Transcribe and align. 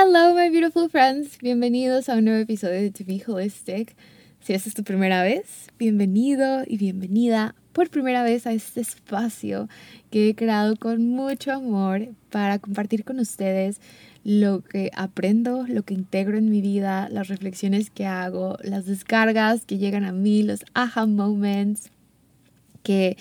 Hello, 0.00 0.32
my 0.32 0.48
beautiful 0.48 0.88
friends. 0.88 1.38
Bienvenidos 1.40 2.08
a 2.08 2.14
un 2.14 2.26
nuevo 2.26 2.38
episodio 2.38 2.80
de 2.80 2.92
To 2.92 3.04
Be 3.04 3.20
Holistic. 3.26 3.96
Si 4.38 4.52
es 4.52 4.72
tu 4.72 4.84
primera 4.84 5.24
vez, 5.24 5.66
bienvenido 5.76 6.62
y 6.64 6.78
bienvenida 6.78 7.56
por 7.72 7.90
primera 7.90 8.22
vez 8.22 8.46
a 8.46 8.52
este 8.52 8.80
espacio 8.80 9.68
que 10.12 10.28
he 10.28 10.34
creado 10.36 10.76
con 10.76 11.04
mucho 11.08 11.50
amor 11.50 12.10
para 12.30 12.60
compartir 12.60 13.02
con 13.02 13.18
ustedes 13.18 13.80
lo 14.22 14.62
que 14.62 14.92
aprendo, 14.94 15.66
lo 15.66 15.82
que 15.82 15.94
integro 15.94 16.38
en 16.38 16.48
mi 16.48 16.60
vida, 16.60 17.08
las 17.10 17.26
reflexiones 17.26 17.90
que 17.90 18.06
hago, 18.06 18.56
las 18.62 18.86
descargas 18.86 19.64
que 19.64 19.78
llegan 19.78 20.04
a 20.04 20.12
mí, 20.12 20.44
los 20.44 20.64
aha 20.74 21.06
moments 21.06 21.90
que 22.84 23.16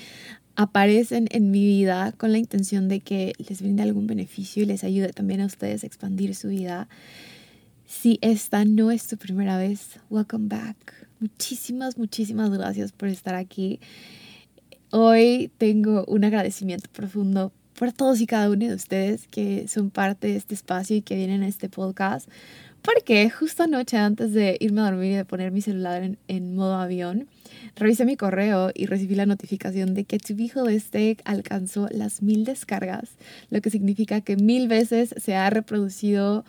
aparecen 0.58 1.27
en 1.31 1.52
mi 1.52 1.66
vida 1.66 2.11
con 2.17 2.31
la 2.31 2.39
intención 2.39 2.89
de 2.89 3.00
que 3.00 3.33
les 3.38 3.61
brinde 3.61 3.83
algún 3.83 4.08
beneficio 4.08 4.64
y 4.64 4.66
les 4.66 4.83
ayude 4.83 5.14
también 5.14 5.39
a 5.39 5.45
ustedes 5.45 5.83
a 5.83 5.88
expandir 5.88 6.36
su 6.36 6.49
vida. 6.49 6.89
Si 7.86 8.17
esta 8.22 8.66
no 8.66 8.89
es 8.89 9.05
tu 9.08 9.17
primera 9.17 9.58
vez, 9.58 9.99
welcome 10.09 10.47
back. 10.49 11.08
Muchísimas, 11.19 11.99
muchísimas 11.99 12.49
gracias 12.49 12.91
por 12.91 13.08
estar 13.08 13.36
aquí. 13.36 13.80
Hoy 14.89 15.52
tengo 15.59 16.03
un 16.08 16.25
agradecimiento 16.25 16.89
profundo 16.92 17.53
por 17.75 17.94
todos 17.94 18.19
y 18.19 18.25
cada 18.25 18.49
uno 18.49 18.66
de 18.66 18.73
ustedes 18.73 19.27
que 19.27 19.67
son 19.67 19.92
parte 19.92 20.27
de 20.27 20.38
este 20.38 20.55
espacio 20.55 20.97
y 20.97 21.03
que 21.03 21.16
vienen 21.16 21.44
a 21.44 21.47
este 21.47 21.69
podcast. 21.69 22.27
Porque 22.81 23.30
justo 23.30 23.64
anoche 23.64 23.97
antes 23.97 24.33
de 24.33 24.58
irme 24.59 24.81
a 24.81 24.86
dormir 24.86 25.11
y 25.11 25.16
de 25.16 25.25
poner 25.25 25.52
mi 25.52 25.61
celular 25.61 26.17
en, 26.28 26.56
modo 26.56 26.75
avión, 26.75 27.28
Revisé 27.75 28.06
mi 28.06 28.17
correo 28.17 28.72
y 28.73 28.88
recibí 28.88 29.14
la 29.14 29.28
notificación 29.28 29.94
de 29.94 30.03
que 30.03 30.17
To 30.17 30.36
Be 30.36 30.50
Holistic 30.53 31.22
alcanzó 31.25 31.88
las 31.92 32.23
mil 32.23 32.44
descargas, 32.44 33.11
lo 33.52 33.61
que 33.61 33.70
significa 33.70 34.22
que 34.22 34.36
mil 34.36 34.67
veces 34.67 35.14
se 35.17 35.36
han 35.36 35.52
reproducido 35.52 36.43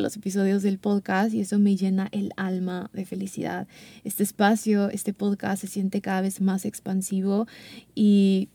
los 0.00 0.16
episodios 0.16 0.62
del 0.62 0.78
podcast 0.78 1.34
y 1.34 1.40
eso 1.40 1.58
me 1.58 1.76
llena 1.76 2.08
el 2.12 2.32
alma 2.36 2.90
de 2.94 3.04
felicidad. 3.04 3.68
Este 4.04 4.22
espacio, 4.22 4.88
este 4.88 5.12
podcast 5.12 5.60
se 5.60 5.66
siente 5.66 6.00
cada 6.00 6.22
vez 6.22 6.40
más 6.40 6.64
expansivo 6.64 7.46
y 7.94 8.48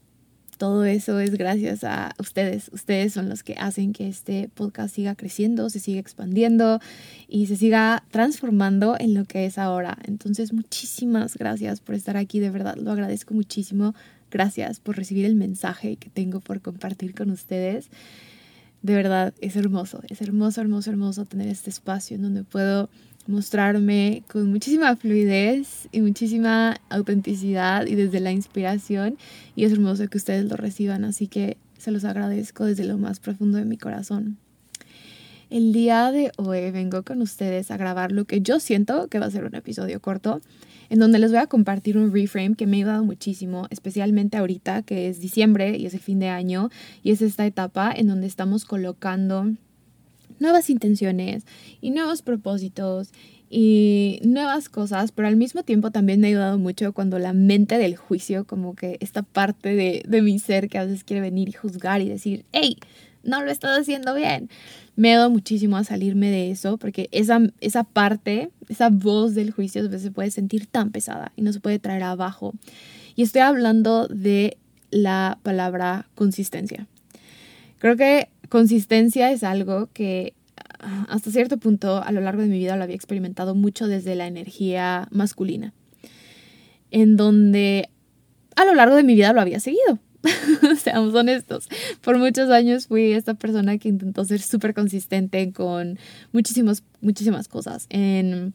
todo 0.58 0.86
eso 0.86 1.20
es 1.20 1.32
gracias 1.32 1.84
a 1.84 2.14
ustedes. 2.20 2.70
Ustedes 2.74 3.14
son 3.14 3.30
los 3.30 3.44
que 3.44 3.56
hacen 3.56 3.94
que 3.94 4.08
este 4.08 4.50
podcast 4.54 4.96
siga 4.96 5.16
creciendo, 5.16 5.70
se 5.70 5.80
siga 5.80 6.00
expandiendo 6.00 6.80
y 7.28 7.48
se 7.48 7.56
siga 7.56 8.04
transformando 8.12 8.96
en 9.00 9.14
lo 9.14 9.26
que 9.26 9.46
es 9.46 9.58
ahora. 9.58 9.98
Entonces, 10.06 10.54
muchísimas 10.54 11.36
gracias 11.38 11.80
por 11.82 11.96
estar 11.96 12.18
aquí, 12.18 12.40
de 12.40 12.50
verdad, 12.50 12.76
lo 12.76 12.92
agradezco 12.92 13.34
muchísimo. 13.34 13.94
Gracias 14.30 14.80
por 14.80 14.96
recibir 14.96 15.26
el 15.26 15.36
mensaje 15.36 15.98
que 15.98 16.10
tengo 16.10 16.40
por 16.40 16.62
compartir 16.62 17.14
con 17.14 17.32
ustedes. 17.32 17.90
De 18.82 18.96
verdad, 18.96 19.34
es 19.42 19.56
hermoso, 19.56 20.02
es 20.10 20.22
hermoso, 20.22 20.62
hermoso, 20.62 20.90
hermoso 20.90 21.26
tener 21.26 21.48
este 21.50 21.70
espacio 21.70 22.16
en 22.16 22.24
donde 22.24 22.44
puedo 22.44 22.90
mostrarme 23.28 24.24
con 24.28 24.50
muchísima 24.50 24.96
fluidez 24.96 25.88
y 25.92 26.02
muchísima 26.02 26.78
autenticidad 26.90 27.86
y 27.86 27.96
desde 27.96 28.20
la 28.20 28.32
inspiración 28.32 29.18
y 29.56 29.66
es 29.66 29.72
hermoso 29.72 30.08
que 30.08 30.18
ustedes 30.18 30.46
lo 30.46 30.58
reciban, 30.58 31.06
así 31.06 31.28
que 31.28 31.58
se 31.78 31.92
los 31.92 32.04
agradezco 32.04 32.66
desde 32.66 32.86
lo 32.86 32.98
más 32.98 33.20
profundo 33.20 33.58
de 33.58 33.66
mi 33.66 33.78
corazón. 33.78 34.38
El 35.50 35.74
día 35.74 36.12
de 36.12 36.32
hoy 36.38 36.72
vengo 36.72 37.04
con 37.04 37.22
ustedes 37.22 37.72
a 37.72 37.78
grabar 37.78 38.14
lo 38.14 38.24
que 38.24 38.40
yo 38.40 38.60
siento 38.62 39.10
que 39.10 39.20
va 39.20 39.26
a 39.26 39.32
ser 39.32 39.44
un 39.44 39.56
episodio 39.56 40.00
corto, 40.00 40.42
en 40.90 41.00
donde 41.00 41.20
les 41.20 41.32
voy 41.32 41.40
a 41.40 41.48
compartir 41.48 41.98
un 41.98 42.14
reframe 42.14 42.56
que 42.56 42.68
me 42.68 42.78
ha 42.78 42.80
ayudado 42.80 43.04
muchísimo, 43.04 43.68
especialmente 43.70 44.38
ahorita 44.38 44.84
que 44.84 45.10
es 45.10 45.20
diciembre 45.20 45.78
y 45.78 45.86
es 45.86 45.94
el 45.94 46.00
fin 46.00 46.20
de 46.20 46.30
año 46.30 46.70
y 47.04 47.12
es 47.12 47.22
esta 47.22 47.46
etapa 47.46 47.92
en 47.94 48.08
donde 48.08 48.28
estamos 48.28 48.64
colocando 48.64 49.52
nuevas 50.42 50.70
intenciones 50.70 51.46
y 51.80 51.92
nuevos 51.92 52.22
propósitos 52.22 53.12
y 53.50 54.20
nuevas 54.24 54.70
cosas, 54.70 55.12
pero 55.12 55.28
al 55.28 55.36
mismo 55.36 55.64
tiempo 55.64 55.92
también 55.92 56.20
me 56.20 56.28
ha 56.28 56.30
ayudado 56.30 56.58
mucho 56.58 56.94
cuando 56.94 57.20
la 57.20 57.34
mente 57.34 57.78
del 57.78 57.96
juicio, 57.96 58.46
como 58.46 58.76
que 58.76 58.98
esta 59.02 59.24
parte 59.24 59.76
de, 59.76 60.04
de 60.08 60.22
mi 60.22 60.40
ser 60.40 60.68
que 60.68 60.78
a 60.78 60.86
veces 60.86 61.04
quiere 61.04 61.22
venir 61.22 61.50
y 61.50 61.54
juzgar 61.54 62.02
y 62.02 62.10
decir, 62.10 62.46
hey, 62.52 62.78
no 63.24 63.44
lo 63.44 63.52
estás 63.52 63.80
haciendo 63.80 64.16
bien. 64.16 64.50
Me 64.96 65.10
ha 65.10 65.12
ayudado 65.14 65.30
muchísimo 65.30 65.78
a 65.78 65.84
salirme 65.84 66.30
de 66.30 66.52
eso 66.52 66.78
porque 66.78 67.08
esa, 67.12 67.40
esa 67.60 67.84
parte, 67.84 68.50
esa 68.70 68.90
voz 68.90 69.36
del 69.36 69.52
juicio 69.52 69.82
a 69.82 69.86
veces 69.86 70.02
se 70.02 70.12
puede 70.12 70.32
sentir 70.32 70.66
tan 70.66 70.92
pesada 70.92 71.32
y 71.36 71.42
no 71.42 71.54
se 71.54 71.60
puede 71.60 71.80
traer 71.80 72.04
abajo. 72.04 72.54
Y 73.16 73.24
estoy 73.24 73.42
hablando 73.42 74.08
de 74.08 74.58
la 74.90 75.40
palabra 75.44 76.08
consistencia. 76.16 76.88
Creo 77.80 77.96
que 77.96 78.30
consistencia 78.52 79.32
es 79.32 79.44
algo 79.44 79.90
que 79.94 80.34
ah, 80.80 81.08
hasta 81.10 81.32
cierto 81.32 81.58
punto 81.58 82.04
a 82.04 82.12
lo 82.12 82.20
largo 82.22 82.42
de 82.44 82.50
mi 82.50 82.60
vida 82.60 82.76
lo 82.76 82.84
había 82.84 82.98
experimentado 82.98 83.56
mucho 83.56 83.88
desde 83.88 84.14
la 84.14 84.28
energía 84.28 85.08
masculina, 85.10 85.74
en 86.92 87.16
donde 87.16 87.90
a 88.56 88.66
lo 88.66 88.76
largo 88.76 88.96
de 88.96 89.04
mi 89.04 89.16
vida 89.16 89.34
lo 89.34 89.42
había 89.42 89.60
seguido. 89.60 90.00
Seamos 90.84 91.16
honestos, 91.16 91.70
por 92.02 92.20
muchos 92.20 92.50
años 92.52 92.88
fui 92.88 93.14
esta 93.14 93.34
persona 93.34 93.78
que 93.78 93.90
intentó 93.90 94.24
ser 94.26 94.42
súper 94.42 94.76
consistente 94.76 95.52
con 95.54 95.98
muchísimas, 96.34 96.84
muchísimas 97.00 97.48
cosas. 97.48 97.88
En 97.90 98.54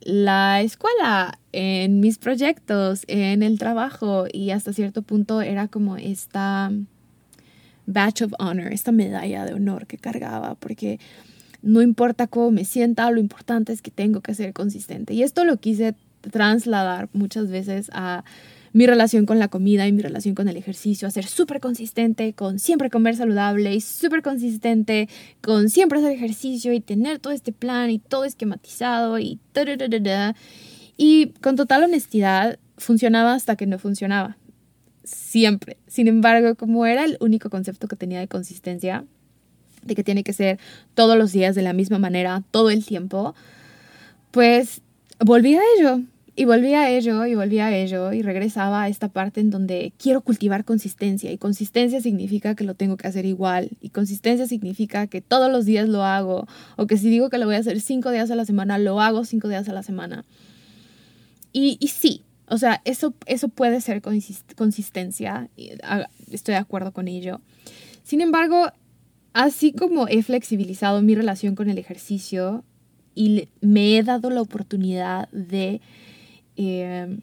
la 0.00 0.62
escuela, 0.62 1.40
en 1.50 1.98
mis 1.98 2.18
proyectos, 2.18 3.02
en 3.08 3.42
el 3.42 3.58
trabajo 3.58 4.26
y 4.32 4.52
hasta 4.52 4.72
cierto 4.72 5.02
punto 5.02 5.42
era 5.42 5.66
como 5.66 5.96
esta 5.96 6.70
badge 7.86 8.22
of 8.22 8.32
honor, 8.38 8.72
esta 8.72 8.92
medalla 8.92 9.44
de 9.44 9.54
honor 9.54 9.86
que 9.86 9.98
cargaba, 9.98 10.54
porque 10.56 10.98
no 11.62 11.82
importa 11.82 12.26
cómo 12.26 12.50
me 12.50 12.64
sienta, 12.64 13.10
lo 13.10 13.20
importante 13.20 13.72
es 13.72 13.82
que 13.82 13.90
tengo 13.90 14.20
que 14.20 14.34
ser 14.34 14.52
consistente. 14.52 15.14
Y 15.14 15.22
esto 15.22 15.44
lo 15.44 15.56
quise 15.58 15.94
trasladar 16.20 17.08
muchas 17.12 17.50
veces 17.50 17.90
a 17.92 18.24
mi 18.72 18.86
relación 18.86 19.24
con 19.24 19.38
la 19.38 19.48
comida 19.48 19.88
y 19.88 19.92
mi 19.92 20.02
relación 20.02 20.34
con 20.34 20.48
el 20.48 20.56
ejercicio, 20.58 21.08
a 21.08 21.10
ser 21.10 21.24
súper 21.24 21.60
consistente 21.60 22.34
con 22.34 22.58
siempre 22.58 22.90
comer 22.90 23.16
saludable 23.16 23.74
y 23.74 23.80
súper 23.80 24.20
consistente 24.20 25.08
con 25.40 25.70
siempre 25.70 25.98
hacer 25.98 26.12
ejercicio 26.12 26.74
y 26.74 26.80
tener 26.80 27.18
todo 27.18 27.32
este 27.32 27.52
plan 27.52 27.90
y 27.90 27.98
todo 27.98 28.24
esquematizado 28.24 29.18
y 29.18 29.40
y 30.98 31.26
con 31.40 31.56
total 31.56 31.84
honestidad 31.84 32.58
funcionaba 32.76 33.32
hasta 33.32 33.56
que 33.56 33.64
no 33.64 33.78
funcionaba 33.78 34.36
siempre. 35.06 35.78
Sin 35.86 36.08
embargo, 36.08 36.54
como 36.56 36.84
era 36.84 37.04
el 37.04 37.16
único 37.20 37.48
concepto 37.48 37.88
que 37.88 37.96
tenía 37.96 38.20
de 38.20 38.28
consistencia, 38.28 39.04
de 39.82 39.94
que 39.94 40.04
tiene 40.04 40.24
que 40.24 40.32
ser 40.32 40.58
todos 40.94 41.16
los 41.16 41.32
días 41.32 41.54
de 41.54 41.62
la 41.62 41.72
misma 41.72 41.98
manera, 41.98 42.42
todo 42.50 42.70
el 42.70 42.84
tiempo, 42.84 43.34
pues 44.32 44.82
volví 45.20 45.54
a 45.54 45.62
ello. 45.78 46.00
Y 46.38 46.44
volví 46.44 46.74
a 46.74 46.90
ello 46.90 47.24
y 47.24 47.34
volví 47.34 47.60
a 47.60 47.74
ello 47.74 48.12
y 48.12 48.20
regresaba 48.20 48.82
a 48.82 48.88
esta 48.90 49.08
parte 49.08 49.40
en 49.40 49.48
donde 49.48 49.94
quiero 49.96 50.20
cultivar 50.20 50.66
consistencia 50.66 51.32
y 51.32 51.38
consistencia 51.38 52.02
significa 52.02 52.54
que 52.54 52.64
lo 52.64 52.74
tengo 52.74 52.98
que 52.98 53.08
hacer 53.08 53.24
igual 53.24 53.70
y 53.80 53.88
consistencia 53.88 54.46
significa 54.46 55.06
que 55.06 55.22
todos 55.22 55.50
los 55.50 55.64
días 55.64 55.88
lo 55.88 56.04
hago 56.04 56.46
o 56.76 56.86
que 56.86 56.98
si 56.98 57.08
digo 57.08 57.30
que 57.30 57.38
lo 57.38 57.46
voy 57.46 57.54
a 57.54 57.60
hacer 57.60 57.80
cinco 57.80 58.10
días 58.10 58.30
a 58.30 58.36
la 58.36 58.44
semana, 58.44 58.76
lo 58.76 59.00
hago 59.00 59.24
cinco 59.24 59.48
días 59.48 59.66
a 59.70 59.72
la 59.72 59.82
semana. 59.82 60.26
Y, 61.54 61.78
y 61.80 61.88
sí, 61.88 62.20
o 62.48 62.58
sea, 62.58 62.80
eso, 62.84 63.14
eso 63.26 63.48
puede 63.48 63.80
ser 63.80 64.02
consistencia, 64.56 65.48
estoy 66.30 66.52
de 66.52 66.60
acuerdo 66.60 66.92
con 66.92 67.08
ello. 67.08 67.40
Sin 68.04 68.20
embargo, 68.20 68.70
así 69.32 69.72
como 69.72 70.06
he 70.08 70.22
flexibilizado 70.22 71.02
mi 71.02 71.14
relación 71.14 71.56
con 71.56 71.68
el 71.68 71.78
ejercicio 71.78 72.64
y 73.14 73.48
me 73.60 73.96
he 73.96 74.02
dado 74.02 74.30
la 74.30 74.42
oportunidad 74.42 75.28
de 75.30 75.80
eh, 76.56 77.18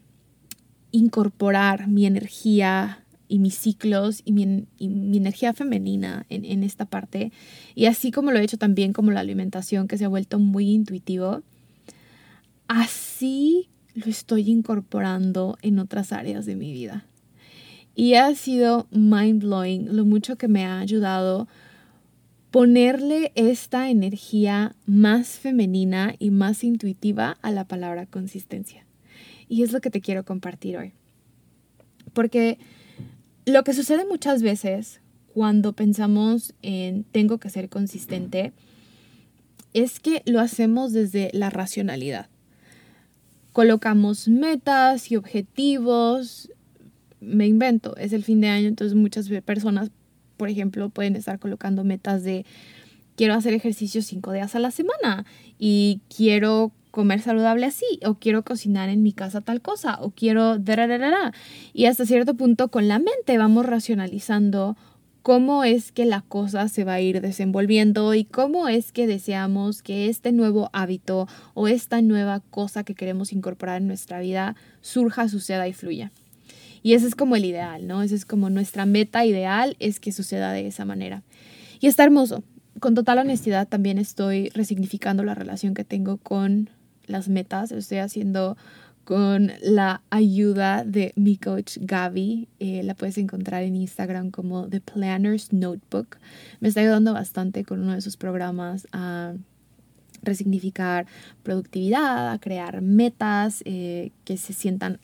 incorporar 0.90 1.88
mi 1.88 2.04
energía 2.04 3.04
y 3.26 3.38
mis 3.38 3.54
ciclos 3.54 4.20
y 4.26 4.32
mi, 4.32 4.66
energía 4.78 5.54
femenina 5.54 6.26
en, 6.28 6.44
en, 6.44 6.62
esta 6.62 6.84
parte. 6.84 7.32
Y 7.74 7.86
así 7.86 8.10
como 8.10 8.30
lo 8.30 8.38
he 8.38 8.44
hecho 8.44 8.58
también 8.58 8.92
como 8.92 9.10
la 9.10 9.20
alimentación 9.20 9.88
que 9.88 9.96
se 9.96 10.04
ha 10.04 10.08
vuelto 10.08 10.38
muy 10.38 10.70
intuitivo, 10.70 11.42
así 12.68 13.70
lo 13.94 14.06
estoy 14.06 14.50
incorporando 14.50 15.56
en 15.62 15.78
otras 15.78 16.12
áreas 16.12 16.46
de 16.46 16.56
mi 16.56 16.72
vida. 16.72 17.06
Y 17.94 18.14
ha 18.14 18.34
sido 18.34 18.88
mind 18.90 19.42
blowing 19.42 19.96
lo 19.96 20.04
mucho 20.04 20.36
que 20.36 20.48
me 20.48 20.64
ha 20.64 20.80
ayudado 20.80 21.46
ponerle 22.50 23.32
esta 23.34 23.90
energía 23.90 24.76
más 24.86 25.40
femenina 25.40 26.14
y 26.18 26.30
más 26.30 26.62
intuitiva 26.62 27.36
a 27.42 27.50
la 27.50 27.66
palabra 27.66 28.06
consistencia. 28.06 28.86
Y 29.48 29.62
es 29.62 29.72
lo 29.72 29.80
que 29.80 29.90
te 29.90 30.00
quiero 30.00 30.24
compartir 30.24 30.76
hoy. 30.76 30.92
Porque 32.12 32.58
lo 33.44 33.64
que 33.64 33.74
sucede 33.74 34.06
muchas 34.06 34.42
veces 34.42 35.00
cuando 35.32 35.72
pensamos 35.72 36.54
en 36.62 37.04
tengo 37.04 37.38
que 37.38 37.50
ser 37.50 37.68
consistente 37.68 38.52
es 39.72 39.98
que 39.98 40.22
lo 40.24 40.40
hacemos 40.40 40.92
desde 40.92 41.30
la 41.32 41.50
racionalidad. 41.50 42.28
Colocamos 43.54 44.28
metas 44.28 45.10
y 45.12 45.16
objetivos. 45.16 46.50
Me 47.20 47.46
invento, 47.46 47.96
es 47.96 48.12
el 48.12 48.24
fin 48.24 48.40
de 48.40 48.48
año, 48.48 48.66
entonces 48.66 48.96
muchas 48.96 49.28
personas, 49.42 49.90
por 50.36 50.50
ejemplo, 50.50 50.90
pueden 50.90 51.14
estar 51.14 51.38
colocando 51.38 51.84
metas 51.84 52.24
de 52.24 52.44
quiero 53.16 53.34
hacer 53.34 53.54
ejercicio 53.54 54.02
cinco 54.02 54.32
días 54.32 54.56
a 54.56 54.58
la 54.58 54.72
semana 54.72 55.24
y 55.56 56.00
quiero 56.14 56.72
comer 56.90 57.20
saludable 57.20 57.66
así, 57.66 58.00
o 58.04 58.14
quiero 58.14 58.42
cocinar 58.42 58.88
en 58.88 59.04
mi 59.04 59.12
casa 59.12 59.40
tal 59.40 59.60
cosa, 59.60 59.98
o 60.00 60.10
quiero... 60.10 60.58
Y 61.72 61.86
hasta 61.86 62.06
cierto 62.06 62.34
punto 62.34 62.68
con 62.68 62.88
la 62.88 62.98
mente 62.98 63.38
vamos 63.38 63.66
racionalizando 63.66 64.76
cómo 65.24 65.64
es 65.64 65.90
que 65.90 66.04
la 66.04 66.20
cosa 66.20 66.68
se 66.68 66.84
va 66.84 66.92
a 66.92 67.00
ir 67.00 67.22
desenvolviendo 67.22 68.12
y 68.12 68.26
cómo 68.26 68.68
es 68.68 68.92
que 68.92 69.06
deseamos 69.06 69.80
que 69.80 70.10
este 70.10 70.32
nuevo 70.32 70.68
hábito 70.74 71.26
o 71.54 71.66
esta 71.66 72.02
nueva 72.02 72.40
cosa 72.50 72.84
que 72.84 72.94
queremos 72.94 73.32
incorporar 73.32 73.80
en 73.80 73.86
nuestra 73.86 74.20
vida 74.20 74.54
surja, 74.82 75.30
suceda 75.30 75.66
y 75.66 75.72
fluya. 75.72 76.12
Y 76.82 76.92
ese 76.92 77.06
es 77.06 77.14
como 77.14 77.36
el 77.36 77.46
ideal, 77.46 77.86
¿no? 77.86 78.02
Ese 78.02 78.16
es 78.16 78.26
como 78.26 78.50
nuestra 78.50 78.84
meta 78.84 79.24
ideal, 79.24 79.76
es 79.80 79.98
que 79.98 80.12
suceda 80.12 80.52
de 80.52 80.66
esa 80.66 80.84
manera. 80.84 81.22
Y 81.80 81.86
está 81.86 82.04
hermoso. 82.04 82.44
Con 82.78 82.94
total 82.94 83.20
honestidad 83.20 83.66
también 83.66 83.96
estoy 83.96 84.50
resignificando 84.50 85.24
la 85.24 85.34
relación 85.34 85.72
que 85.72 85.84
tengo 85.84 86.18
con 86.18 86.68
las 87.06 87.30
metas, 87.30 87.72
estoy 87.72 87.98
haciendo 87.98 88.58
con 89.04 89.52
la 89.60 90.02
ayuda 90.10 90.84
de 90.84 91.12
mi 91.16 91.36
coach 91.36 91.78
Gaby. 91.80 92.48
Eh, 92.58 92.82
la 92.82 92.94
puedes 92.94 93.18
encontrar 93.18 93.62
en 93.62 93.76
Instagram 93.76 94.30
como 94.30 94.68
The 94.68 94.80
Planner's 94.80 95.52
Notebook. 95.52 96.16
Me 96.60 96.68
está 96.68 96.80
ayudando 96.80 97.12
bastante 97.12 97.64
con 97.64 97.80
uno 97.80 97.92
de 97.94 98.00
sus 98.00 98.16
programas 98.16 98.88
a 98.92 99.34
resignificar 100.22 101.06
productividad, 101.42 102.32
a 102.32 102.38
crear 102.38 102.80
metas 102.80 103.62
eh, 103.66 104.10
que 104.24 104.36
se 104.36 104.52
sientan 104.52 104.98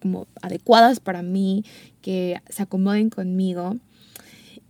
como 0.00 0.26
adecuadas 0.42 1.00
para 1.00 1.22
mí, 1.22 1.64
que 2.02 2.40
se 2.48 2.62
acomoden 2.62 3.08
conmigo. 3.08 3.76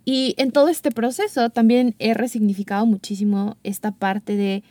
Y 0.05 0.35
en 0.37 0.53
todo 0.53 0.69
este 0.69 0.91
proceso 0.91 1.49
también 1.51 1.95
he 1.99 2.13
resignificado 2.13 2.85
muchísimo 2.85 3.57
esta 3.63 3.93
parte 3.93 4.37
de 4.37 4.63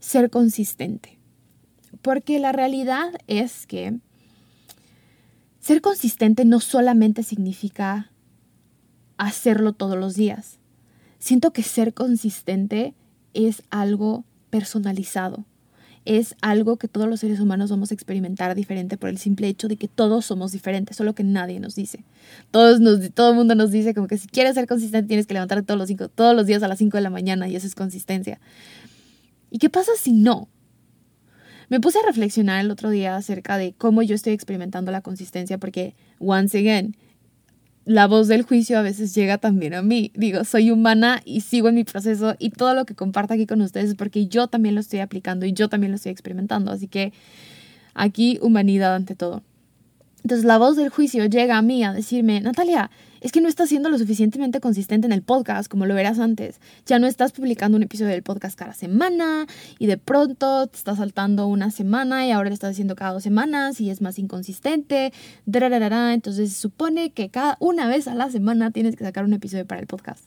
ser 0.00 0.28
consistente. 0.28 1.13
Porque 2.02 2.38
la 2.38 2.52
realidad 2.52 3.12
es 3.26 3.66
que 3.66 3.98
ser 5.60 5.80
consistente 5.80 6.44
no 6.44 6.60
solamente 6.60 7.22
significa 7.22 8.10
hacerlo 9.16 9.72
todos 9.72 9.96
los 9.96 10.14
días. 10.14 10.58
Siento 11.18 11.52
que 11.52 11.62
ser 11.62 11.94
consistente 11.94 12.94
es 13.32 13.62
algo 13.70 14.24
personalizado. 14.50 15.44
Es 16.04 16.36
algo 16.42 16.76
que 16.76 16.86
todos 16.86 17.08
los 17.08 17.20
seres 17.20 17.40
humanos 17.40 17.70
vamos 17.70 17.90
a 17.90 17.94
experimentar 17.94 18.54
diferente 18.54 18.98
por 18.98 19.08
el 19.08 19.16
simple 19.16 19.48
hecho 19.48 19.68
de 19.68 19.76
que 19.76 19.88
todos 19.88 20.26
somos 20.26 20.52
diferentes, 20.52 20.98
solo 20.98 21.14
que 21.14 21.24
nadie 21.24 21.60
nos 21.60 21.74
dice. 21.74 22.04
Todos 22.50 22.78
nos, 22.78 23.10
todo 23.14 23.30
el 23.30 23.36
mundo 23.36 23.54
nos 23.54 23.70
dice 23.70 23.94
como 23.94 24.06
que 24.06 24.18
si 24.18 24.28
quieres 24.28 24.54
ser 24.54 24.66
consistente 24.66 25.08
tienes 25.08 25.26
que 25.26 25.32
levantarte 25.32 25.64
todos 25.64 25.78
los, 25.78 25.88
cinco, 25.88 26.08
todos 26.10 26.36
los 26.36 26.44
días 26.44 26.62
a 26.62 26.68
las 26.68 26.76
5 26.76 26.98
de 26.98 27.02
la 27.02 27.10
mañana 27.10 27.48
y 27.48 27.56
eso 27.56 27.66
es 27.66 27.74
consistencia. 27.74 28.38
¿Y 29.50 29.58
qué 29.58 29.70
pasa 29.70 29.92
si 29.98 30.12
no? 30.12 30.48
Me 31.68 31.80
puse 31.80 31.98
a 31.98 32.06
reflexionar 32.06 32.64
el 32.64 32.70
otro 32.70 32.90
día 32.90 33.16
acerca 33.16 33.58
de 33.58 33.74
cómo 33.76 34.02
yo 34.02 34.14
estoy 34.14 34.32
experimentando 34.32 34.92
la 34.92 35.00
consistencia 35.00 35.58
porque, 35.58 35.94
once 36.18 36.58
again, 36.58 36.96
la 37.84 38.06
voz 38.06 38.28
del 38.28 38.42
juicio 38.42 38.78
a 38.78 38.82
veces 38.82 39.14
llega 39.14 39.38
también 39.38 39.74
a 39.74 39.82
mí. 39.82 40.10
Digo, 40.14 40.44
soy 40.44 40.70
humana 40.70 41.20
y 41.24 41.42
sigo 41.42 41.68
en 41.68 41.74
mi 41.74 41.84
proceso 41.84 42.34
y 42.38 42.50
todo 42.50 42.74
lo 42.74 42.86
que 42.86 42.94
comparto 42.94 43.34
aquí 43.34 43.46
con 43.46 43.60
ustedes 43.60 43.90
es 43.90 43.94
porque 43.94 44.26
yo 44.26 44.46
también 44.48 44.74
lo 44.74 44.80
estoy 44.80 45.00
aplicando 45.00 45.46
y 45.46 45.52
yo 45.52 45.68
también 45.68 45.90
lo 45.92 45.96
estoy 45.96 46.12
experimentando. 46.12 46.72
Así 46.72 46.88
que 46.88 47.12
aquí 47.94 48.38
humanidad 48.40 48.94
ante 48.94 49.14
todo. 49.14 49.42
Entonces 50.22 50.46
la 50.46 50.56
voz 50.56 50.76
del 50.76 50.88
juicio 50.88 51.26
llega 51.26 51.58
a 51.58 51.62
mí 51.62 51.84
a 51.84 51.92
decirme, 51.92 52.40
Natalia, 52.40 52.90
es 53.24 53.32
que 53.32 53.40
no 53.40 53.48
estás 53.48 53.70
siendo 53.70 53.88
lo 53.88 53.96
suficientemente 53.96 54.60
consistente 54.60 55.06
en 55.06 55.12
el 55.12 55.22
podcast 55.22 55.70
como 55.70 55.86
lo 55.86 55.94
verás 55.94 56.18
antes. 56.18 56.60
Ya 56.84 56.98
no 56.98 57.06
estás 57.06 57.32
publicando 57.32 57.74
un 57.74 57.82
episodio 57.82 58.10
del 58.10 58.22
podcast 58.22 58.54
cada 58.54 58.74
semana 58.74 59.46
y 59.78 59.86
de 59.86 59.96
pronto 59.96 60.66
te 60.66 60.76
está 60.76 60.94
saltando 60.94 61.46
una 61.46 61.70
semana 61.70 62.26
y 62.26 62.32
ahora 62.32 62.50
lo 62.50 62.54
estás 62.54 62.72
haciendo 62.72 62.96
cada 62.96 63.14
dos 63.14 63.22
semanas 63.22 63.80
y 63.80 63.88
es 63.88 64.02
más 64.02 64.18
inconsistente. 64.18 65.14
Entonces 65.46 66.52
se 66.52 66.60
supone 66.60 67.12
que 67.12 67.30
cada 67.30 67.56
una 67.60 67.88
vez 67.88 68.08
a 68.08 68.14
la 68.14 68.28
semana 68.30 68.72
tienes 68.72 68.94
que 68.94 69.04
sacar 69.04 69.24
un 69.24 69.32
episodio 69.32 69.66
para 69.66 69.80
el 69.80 69.86
podcast. 69.86 70.26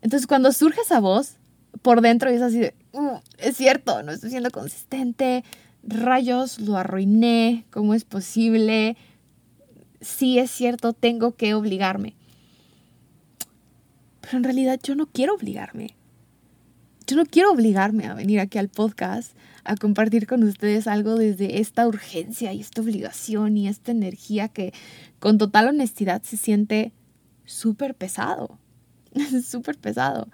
Entonces 0.00 0.26
cuando 0.26 0.50
surge 0.50 0.80
esa 0.80 0.98
voz, 0.98 1.36
por 1.80 2.00
dentro 2.00 2.28
es 2.28 2.42
así 2.42 2.58
de, 2.58 2.74
uh, 2.90 3.18
es 3.38 3.56
cierto, 3.56 4.02
no 4.02 4.10
estoy 4.10 4.30
siendo 4.30 4.50
consistente, 4.50 5.44
rayos, 5.84 6.58
lo 6.58 6.76
arruiné, 6.76 7.66
¿cómo 7.70 7.94
es 7.94 8.02
posible? 8.02 8.96
Sí 10.02 10.38
es 10.38 10.50
cierto, 10.50 10.92
tengo 10.92 11.34
que 11.34 11.54
obligarme. 11.54 12.14
Pero 14.20 14.36
en 14.36 14.44
realidad 14.44 14.78
yo 14.82 14.94
no 14.94 15.06
quiero 15.06 15.34
obligarme. 15.34 15.94
Yo 17.06 17.16
no 17.16 17.24
quiero 17.24 17.50
obligarme 17.52 18.06
a 18.06 18.14
venir 18.14 18.40
aquí 18.40 18.58
al 18.58 18.68
podcast 18.68 19.34
a 19.64 19.76
compartir 19.76 20.26
con 20.26 20.42
ustedes 20.42 20.86
algo 20.86 21.14
desde 21.16 21.60
esta 21.60 21.86
urgencia 21.86 22.52
y 22.52 22.60
esta 22.60 22.82
obligación 22.82 23.56
y 23.56 23.68
esta 23.68 23.92
energía 23.92 24.48
que 24.48 24.72
con 25.18 25.38
total 25.38 25.68
honestidad 25.68 26.22
se 26.22 26.36
siente 26.36 26.92
súper 27.44 27.94
pesado. 27.94 28.58
súper 29.46 29.78
pesado. 29.78 30.28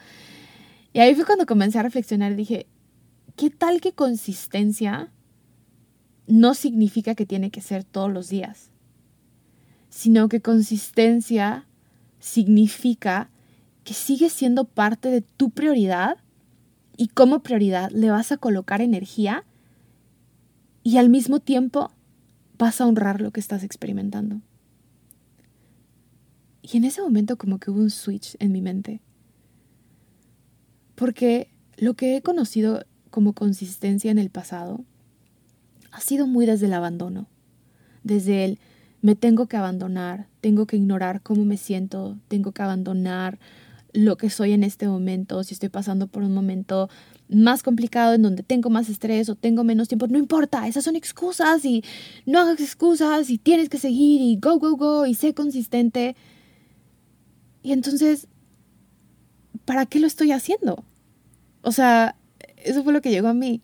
Y 0.93 1.01
ahí 1.01 1.15
fue 1.15 1.27
cuando 1.27 1.47
comencé 1.47 1.79
a 1.79 1.83
reflexionar 1.83 2.33
y 2.33 2.37
dije, 2.37 2.67
¿qué 3.37 3.51
tal 3.51 3.81
que 3.81 3.93
consistencia 3.93 5.13
no 6.27 6.55
significa 6.55 7.15
que 7.15 7.27
tiene 7.27 7.51
que 7.51 7.61
ser 7.61 7.85
todos 7.85 8.13
los 8.13 8.29
días, 8.29 8.68
sino 9.99 10.29
que 10.29 10.41
consistencia 10.41 11.67
significa 12.21 13.31
que 13.83 13.95
sigue 13.95 14.31
siendo 14.31 14.65
parte 14.65 15.09
de 15.09 15.23
tu 15.23 15.51
prioridad 15.51 16.19
y 16.97 17.09
como 17.09 17.41
prioridad 17.41 17.91
le 17.91 18.09
vas 18.09 18.31
a 18.31 18.37
colocar 18.37 18.81
energía 18.81 19.45
y 20.85 20.99
al 20.99 21.09
mismo 21.09 21.41
tiempo 21.41 21.91
vas 22.59 22.81
a 22.81 22.87
honrar 22.87 23.21
lo 23.21 23.33
que 23.33 23.41
estás 23.41 23.65
experimentando. 23.65 24.41
Y 26.63 26.77
en 26.77 26.85
ese 26.85 27.03
momento 27.03 27.37
como 27.37 27.59
que 27.59 27.73
hubo 27.73 27.81
un 27.81 27.91
switch 27.91 28.37
en 28.39 28.53
mi 28.53 28.63
mente. 28.63 29.01
Porque 30.95 31.51
lo 31.77 31.95
que 31.95 32.17
he 32.17 32.23
conocido 32.23 32.85
como 33.11 33.33
consistencia 33.33 34.13
en 34.13 34.19
el 34.19 34.31
pasado 34.31 34.85
ha 35.91 36.01
sido 36.01 36.29
muy 36.29 36.47
desde 36.47 36.67
el 36.67 36.75
abandono, 36.75 37.27
desde 38.05 38.45
el 38.45 38.61
me 39.01 39.15
tengo 39.15 39.47
que 39.47 39.57
abandonar, 39.57 40.27
tengo 40.41 40.67
que 40.67 40.77
ignorar 40.77 41.23
cómo 41.23 41.45
me 41.45 41.57
siento, 41.57 42.19
tengo 42.29 42.53
que 42.53 42.63
abandonar 42.63 43.39
lo 43.93 44.17
que 44.17 44.31
soy 44.31 44.53
en 44.53 44.65
este 44.65 44.87
momento, 44.87 45.43
si 45.45 45.55
estoy 45.55 45.69
pasando 45.69 46.07
por 46.09 46.23
un 46.23 46.35
momento 46.35 46.89
más 47.29 47.63
complicado 47.63 48.15
en 48.15 48.23
donde 48.23 48.43
tengo 48.43 48.71
más 48.71 48.89
estrés 48.89 49.29
o 49.29 49.35
tengo 49.35 49.65
menos 49.65 49.89
tiempo, 49.89 50.07
no 50.07 50.19
importa, 50.19 50.67
esas 50.67 50.85
son 50.85 50.97
excusas 50.97 51.65
y 51.65 51.85
no 52.27 52.39
hagas 52.39 52.61
excusas 52.61 53.31
y 53.31 53.39
tienes 53.39 53.69
que 53.69 53.79
seguir 53.79 54.21
y 54.21 54.37
go, 54.37 54.59
go, 54.59 54.77
go 54.77 55.07
y 55.07 55.15
sé 55.15 55.35
consistente. 55.35 56.17
Y 57.63 57.73
entonces, 57.73 58.29
¿para 59.65 59.87
qué 59.87 60.01
lo 60.01 60.07
estoy 60.07 60.33
haciendo? 60.33 60.85
O 61.63 61.73
sea, 61.73 62.17
eso 62.57 62.83
fue 62.83 62.93
lo 62.93 63.01
que 63.01 63.11
llegó 63.11 63.29
a 63.29 63.35
mí. 63.35 63.63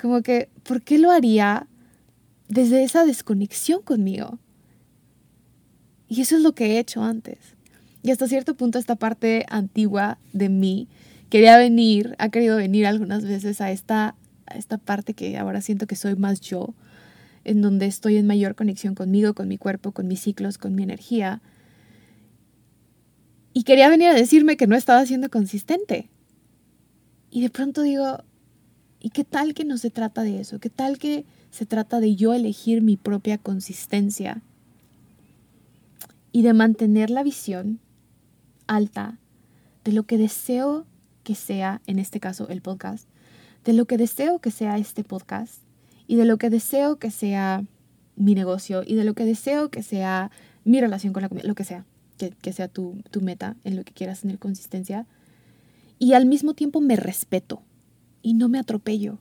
Como 0.00 0.22
que, 0.22 0.50
¿por 0.62 0.82
qué 0.82 0.98
lo 0.98 1.10
haría 1.10 1.66
desde 2.48 2.84
esa 2.84 3.04
desconexión 3.04 3.82
conmigo? 3.82 4.38
Y 6.08 6.20
eso 6.20 6.36
es 6.36 6.42
lo 6.42 6.54
que 6.54 6.66
he 6.66 6.78
hecho 6.78 7.02
antes. 7.02 7.38
Y 8.02 8.10
hasta 8.10 8.28
cierto 8.28 8.54
punto 8.54 8.78
esta 8.78 8.94
parte 8.94 9.44
antigua 9.48 10.18
de 10.32 10.48
mí 10.48 10.88
quería 11.28 11.58
venir, 11.58 12.14
ha 12.18 12.28
querido 12.28 12.56
venir 12.56 12.86
algunas 12.86 13.24
veces 13.24 13.60
a 13.60 13.72
esta, 13.72 14.14
a 14.46 14.56
esta 14.56 14.78
parte 14.78 15.14
que 15.14 15.36
ahora 15.38 15.60
siento 15.60 15.86
que 15.86 15.96
soy 15.96 16.14
más 16.14 16.40
yo, 16.40 16.74
en 17.44 17.62
donde 17.62 17.86
estoy 17.86 18.16
en 18.16 18.26
mayor 18.26 18.54
conexión 18.54 18.94
conmigo, 18.94 19.34
con 19.34 19.48
mi 19.48 19.58
cuerpo, 19.58 19.92
con 19.92 20.06
mis 20.06 20.20
ciclos, 20.20 20.58
con 20.58 20.74
mi 20.74 20.84
energía. 20.84 21.42
Y 23.52 23.64
quería 23.64 23.88
venir 23.88 24.08
a 24.08 24.14
decirme 24.14 24.56
que 24.56 24.66
no 24.66 24.76
estaba 24.76 25.04
siendo 25.06 25.28
consistente. 25.28 26.08
Y 27.30 27.42
de 27.42 27.50
pronto 27.50 27.82
digo, 27.82 28.22
¿y 29.00 29.10
qué 29.10 29.24
tal 29.24 29.54
que 29.54 29.64
no 29.64 29.78
se 29.78 29.90
trata 29.90 30.22
de 30.22 30.40
eso? 30.40 30.60
¿Qué 30.60 30.70
tal 30.70 30.98
que 30.98 31.24
se 31.50 31.66
trata 31.66 31.98
de 32.00 32.14
yo 32.14 32.34
elegir 32.34 32.82
mi 32.82 32.96
propia 32.96 33.38
consistencia 33.38 34.42
y 36.36 36.42
de 36.42 36.52
mantener 36.52 37.08
la 37.08 37.22
visión 37.22 37.80
alta 38.66 39.18
de 39.84 39.92
lo 39.92 40.02
que 40.02 40.18
deseo 40.18 40.84
que 41.22 41.34
sea, 41.34 41.80
en 41.86 41.98
este 41.98 42.20
caso 42.20 42.46
el 42.50 42.60
podcast, 42.60 43.08
de 43.64 43.72
lo 43.72 43.86
que 43.86 43.96
deseo 43.96 44.38
que 44.38 44.50
sea 44.50 44.76
este 44.76 45.02
podcast 45.02 45.62
y 46.06 46.16
de 46.16 46.26
lo 46.26 46.36
que 46.36 46.50
deseo 46.50 46.98
que 46.98 47.10
sea 47.10 47.64
mi 48.16 48.34
negocio 48.34 48.82
y 48.86 48.96
de 48.96 49.04
lo 49.04 49.14
que 49.14 49.24
deseo 49.24 49.70
que 49.70 49.82
sea 49.82 50.30
mi 50.62 50.78
relación 50.78 51.14
con 51.14 51.22
la 51.22 51.30
comida, 51.30 51.48
lo 51.48 51.54
que 51.54 51.64
sea, 51.64 51.86
que, 52.18 52.28
que 52.28 52.52
sea 52.52 52.68
tu, 52.68 53.02
tu 53.10 53.22
meta 53.22 53.56
en 53.64 53.74
lo 53.74 53.82
que 53.82 53.94
quieras 53.94 54.20
tener 54.20 54.38
consistencia. 54.38 55.06
Y 55.98 56.12
al 56.12 56.26
mismo 56.26 56.52
tiempo 56.52 56.82
me 56.82 56.96
respeto 56.96 57.62
y 58.20 58.34
no 58.34 58.50
me 58.50 58.58
atropello. 58.58 59.20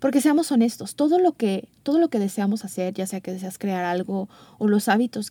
Porque 0.00 0.20
seamos 0.20 0.50
honestos, 0.50 0.96
todo 0.96 1.20
lo 1.20 1.34
que, 1.34 1.68
todo 1.84 2.00
lo 2.00 2.08
que 2.08 2.18
deseamos 2.18 2.64
hacer, 2.64 2.94
ya 2.94 3.06
sea 3.06 3.20
que 3.20 3.30
deseas 3.30 3.58
crear 3.58 3.84
algo 3.84 4.28
o 4.58 4.66
los 4.66 4.88
hábitos 4.88 5.30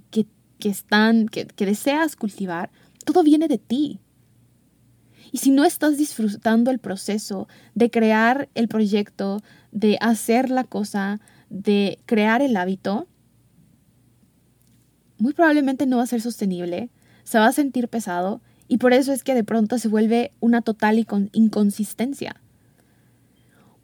que, 0.00 0.26
que, 0.58 0.68
están, 0.68 1.28
que, 1.28 1.46
que 1.46 1.66
deseas 1.66 2.16
cultivar, 2.16 2.70
todo 3.04 3.22
viene 3.22 3.48
de 3.48 3.58
ti. 3.58 4.00
Y 5.30 5.38
si 5.38 5.50
no 5.50 5.64
estás 5.64 5.96
disfrutando 5.96 6.70
el 6.70 6.78
proceso 6.78 7.48
de 7.74 7.90
crear 7.90 8.48
el 8.54 8.68
proyecto, 8.68 9.42
de 9.70 9.96
hacer 10.00 10.50
la 10.50 10.64
cosa, 10.64 11.20
de 11.48 11.98
crear 12.06 12.42
el 12.42 12.56
hábito, 12.56 13.08
muy 15.18 15.32
probablemente 15.32 15.86
no 15.86 15.98
va 15.98 16.02
a 16.02 16.06
ser 16.06 16.20
sostenible, 16.20 16.90
se 17.24 17.38
va 17.38 17.46
a 17.46 17.52
sentir 17.52 17.88
pesado 17.88 18.40
y 18.68 18.78
por 18.78 18.92
eso 18.92 19.12
es 19.12 19.22
que 19.22 19.34
de 19.34 19.44
pronto 19.44 19.78
se 19.78 19.88
vuelve 19.88 20.32
una 20.40 20.62
total 20.62 21.06
inconsistencia. 21.32 22.40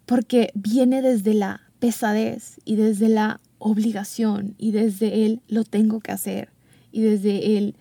Porque 0.05 0.51
viene 0.55 1.01
desde 1.01 1.33
la 1.33 1.61
pesadez 1.79 2.59
y 2.65 2.75
desde 2.75 3.07
la 3.07 3.39
obligación 3.59 4.55
y 4.57 4.71
desde 4.71 5.25
él 5.25 5.41
lo 5.47 5.63
tengo 5.63 5.99
que 5.99 6.11
hacer. 6.11 6.49
Y 6.91 7.01
desde 7.01 7.57
él 7.57 7.75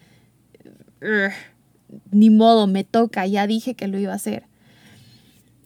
ni 2.10 2.30
modo 2.30 2.66
me 2.66 2.84
toca 2.84 3.26
ya 3.26 3.46
dije 3.46 3.74
que 3.74 3.88
lo 3.88 3.98
iba 3.98 4.12
a 4.12 4.16
hacer. 4.16 4.44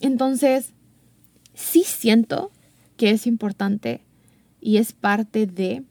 Entonces 0.00 0.72
sí 1.54 1.82
siento 1.84 2.52
que 2.96 3.10
es 3.10 3.26
importante 3.26 4.02
y 4.60 4.76
es 4.76 4.92
parte 4.92 5.46
de 5.46 5.82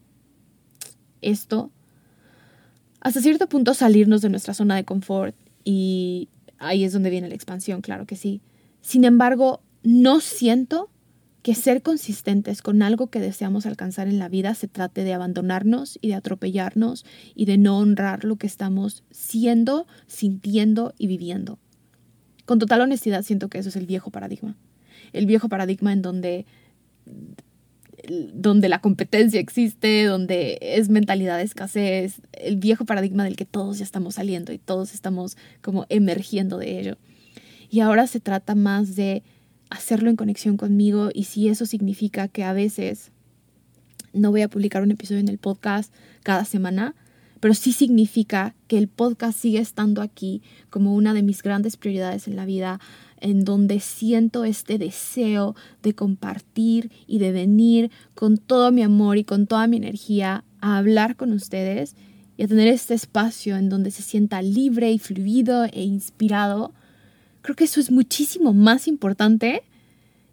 esto 1.20 1.70
hasta 3.00 3.20
cierto 3.20 3.48
punto 3.48 3.74
salirnos 3.74 4.22
de 4.22 4.30
nuestra 4.30 4.54
zona 4.54 4.76
de 4.76 4.84
confort 4.84 5.34
y 5.64 6.28
ahí 6.58 6.84
es 6.84 6.92
donde 6.92 7.10
viene 7.10 7.28
la 7.28 7.34
expansión 7.34 7.80
claro 7.80 8.06
que 8.06 8.16
sí. 8.16 8.40
Sin 8.80 9.04
embargo 9.04 9.60
no 9.82 10.20
siento 10.20 10.88
que 11.42 11.54
ser 11.56 11.82
consistentes 11.82 12.62
con 12.62 12.82
algo 12.82 13.08
que 13.08 13.20
deseamos 13.20 13.66
alcanzar 13.66 14.06
en 14.06 14.18
la 14.18 14.28
vida 14.28 14.54
se 14.54 14.68
trate 14.68 15.02
de 15.02 15.12
abandonarnos 15.12 15.98
y 16.00 16.08
de 16.08 16.14
atropellarnos 16.14 17.04
y 17.34 17.46
de 17.46 17.58
no 17.58 17.78
honrar 17.78 18.24
lo 18.24 18.36
que 18.36 18.46
estamos 18.46 19.02
siendo, 19.10 19.86
sintiendo 20.06 20.94
y 20.98 21.08
viviendo. 21.08 21.58
Con 22.44 22.60
total 22.60 22.82
honestidad 22.82 23.22
siento 23.22 23.48
que 23.48 23.58
eso 23.58 23.70
es 23.70 23.76
el 23.76 23.86
viejo 23.86 24.10
paradigma. 24.10 24.56
El 25.12 25.26
viejo 25.26 25.48
paradigma 25.48 25.92
en 25.92 26.02
donde 26.02 26.46
donde 28.34 28.68
la 28.68 28.80
competencia 28.80 29.38
existe, 29.38 30.04
donde 30.04 30.58
es 30.60 30.88
mentalidad 30.88 31.38
de 31.38 31.44
escasez, 31.44 32.20
el 32.32 32.56
viejo 32.56 32.84
paradigma 32.84 33.24
del 33.24 33.36
que 33.36 33.44
todos 33.44 33.78
ya 33.78 33.84
estamos 33.84 34.16
saliendo 34.16 34.52
y 34.52 34.58
todos 34.58 34.92
estamos 34.92 35.36
como 35.60 35.86
emergiendo 35.88 36.58
de 36.58 36.80
ello. 36.80 36.98
Y 37.70 37.80
ahora 37.80 38.06
se 38.06 38.20
trata 38.20 38.54
más 38.54 38.96
de 38.96 39.22
hacerlo 39.72 40.10
en 40.10 40.16
conexión 40.16 40.56
conmigo 40.56 41.10
y 41.12 41.24
si 41.24 41.48
eso 41.48 41.66
significa 41.66 42.28
que 42.28 42.44
a 42.44 42.52
veces 42.52 43.10
no 44.12 44.30
voy 44.30 44.42
a 44.42 44.48
publicar 44.48 44.82
un 44.82 44.90
episodio 44.90 45.20
en 45.20 45.28
el 45.28 45.38
podcast 45.38 45.92
cada 46.22 46.44
semana, 46.44 46.94
pero 47.40 47.54
sí 47.54 47.72
significa 47.72 48.54
que 48.68 48.76
el 48.76 48.86
podcast 48.86 49.38
sigue 49.38 49.58
estando 49.58 50.02
aquí 50.02 50.42
como 50.68 50.94
una 50.94 51.14
de 51.14 51.22
mis 51.22 51.42
grandes 51.42 51.76
prioridades 51.76 52.28
en 52.28 52.36
la 52.36 52.44
vida, 52.44 52.80
en 53.20 53.44
donde 53.44 53.80
siento 53.80 54.44
este 54.44 54.78
deseo 54.78 55.56
de 55.82 55.94
compartir 55.94 56.92
y 57.06 57.18
de 57.18 57.32
venir 57.32 57.90
con 58.14 58.36
todo 58.36 58.72
mi 58.72 58.82
amor 58.82 59.16
y 59.16 59.24
con 59.24 59.46
toda 59.46 59.66
mi 59.66 59.78
energía 59.78 60.44
a 60.60 60.76
hablar 60.76 61.16
con 61.16 61.32
ustedes 61.32 61.96
y 62.36 62.42
a 62.42 62.48
tener 62.48 62.68
este 62.68 62.94
espacio 62.94 63.56
en 63.56 63.70
donde 63.70 63.90
se 63.90 64.02
sienta 64.02 64.42
libre 64.42 64.92
y 64.92 64.98
fluido 64.98 65.64
e 65.64 65.82
inspirado 65.82 66.74
Creo 67.42 67.56
que 67.56 67.64
eso 67.64 67.80
es 67.80 67.90
muchísimo 67.90 68.52
más 68.52 68.88
importante 68.88 69.62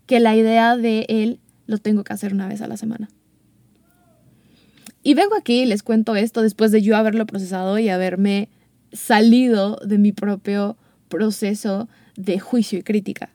que 0.05 0.19
la 0.19 0.35
idea 0.35 0.77
de 0.77 1.05
él 1.09 1.39
lo 1.67 1.77
tengo 1.79 2.03
que 2.03 2.13
hacer 2.13 2.33
una 2.33 2.47
vez 2.47 2.61
a 2.61 2.67
la 2.67 2.77
semana. 2.77 3.09
Y 5.03 5.13
vengo 5.13 5.35
aquí 5.35 5.61
y 5.61 5.65
les 5.65 5.83
cuento 5.83 6.15
esto 6.15 6.41
después 6.41 6.71
de 6.71 6.81
yo 6.81 6.95
haberlo 6.95 7.25
procesado 7.25 7.79
y 7.79 7.89
haberme 7.89 8.49
salido 8.91 9.77
de 9.85 9.97
mi 9.97 10.11
propio 10.11 10.77
proceso 11.07 11.87
de 12.15 12.39
juicio 12.39 12.79
y 12.79 12.83
crítica. 12.83 13.29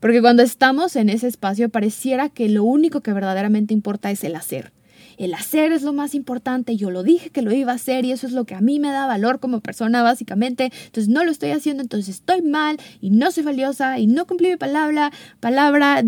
Porque 0.00 0.20
cuando 0.20 0.42
estamos 0.42 0.96
en 0.96 1.08
ese 1.08 1.28
espacio 1.28 1.68
pareciera 1.68 2.28
que 2.28 2.48
lo 2.48 2.64
único 2.64 3.02
que 3.02 3.12
verdaderamente 3.12 3.72
importa 3.72 4.10
es 4.10 4.24
el 4.24 4.34
hacer 4.34 4.72
el 5.18 5.34
hacer 5.34 5.72
es 5.72 5.82
lo 5.82 5.92
más 5.92 6.14
importante, 6.14 6.76
yo 6.76 6.90
lo 6.90 7.02
dije 7.02 7.30
que 7.30 7.42
lo 7.42 7.52
iba 7.52 7.72
a 7.72 7.76
hacer 7.76 8.04
y 8.04 8.12
eso 8.12 8.26
es 8.26 8.32
lo 8.32 8.44
que 8.44 8.54
a 8.54 8.60
mí 8.60 8.78
me 8.78 8.90
da 8.90 9.06
valor 9.06 9.40
como 9.40 9.60
persona 9.60 10.02
básicamente, 10.02 10.70
entonces 10.86 11.08
no 11.08 11.24
lo 11.24 11.30
estoy 11.30 11.50
haciendo, 11.50 11.82
entonces 11.82 12.16
estoy 12.16 12.42
mal 12.42 12.78
y 13.00 13.10
no 13.10 13.30
soy 13.30 13.42
valiosa 13.42 13.98
y 13.98 14.06
no 14.06 14.26
cumplí 14.26 14.50
mi 14.50 14.56
palabra, 14.56 15.12
palabra, 15.40 16.02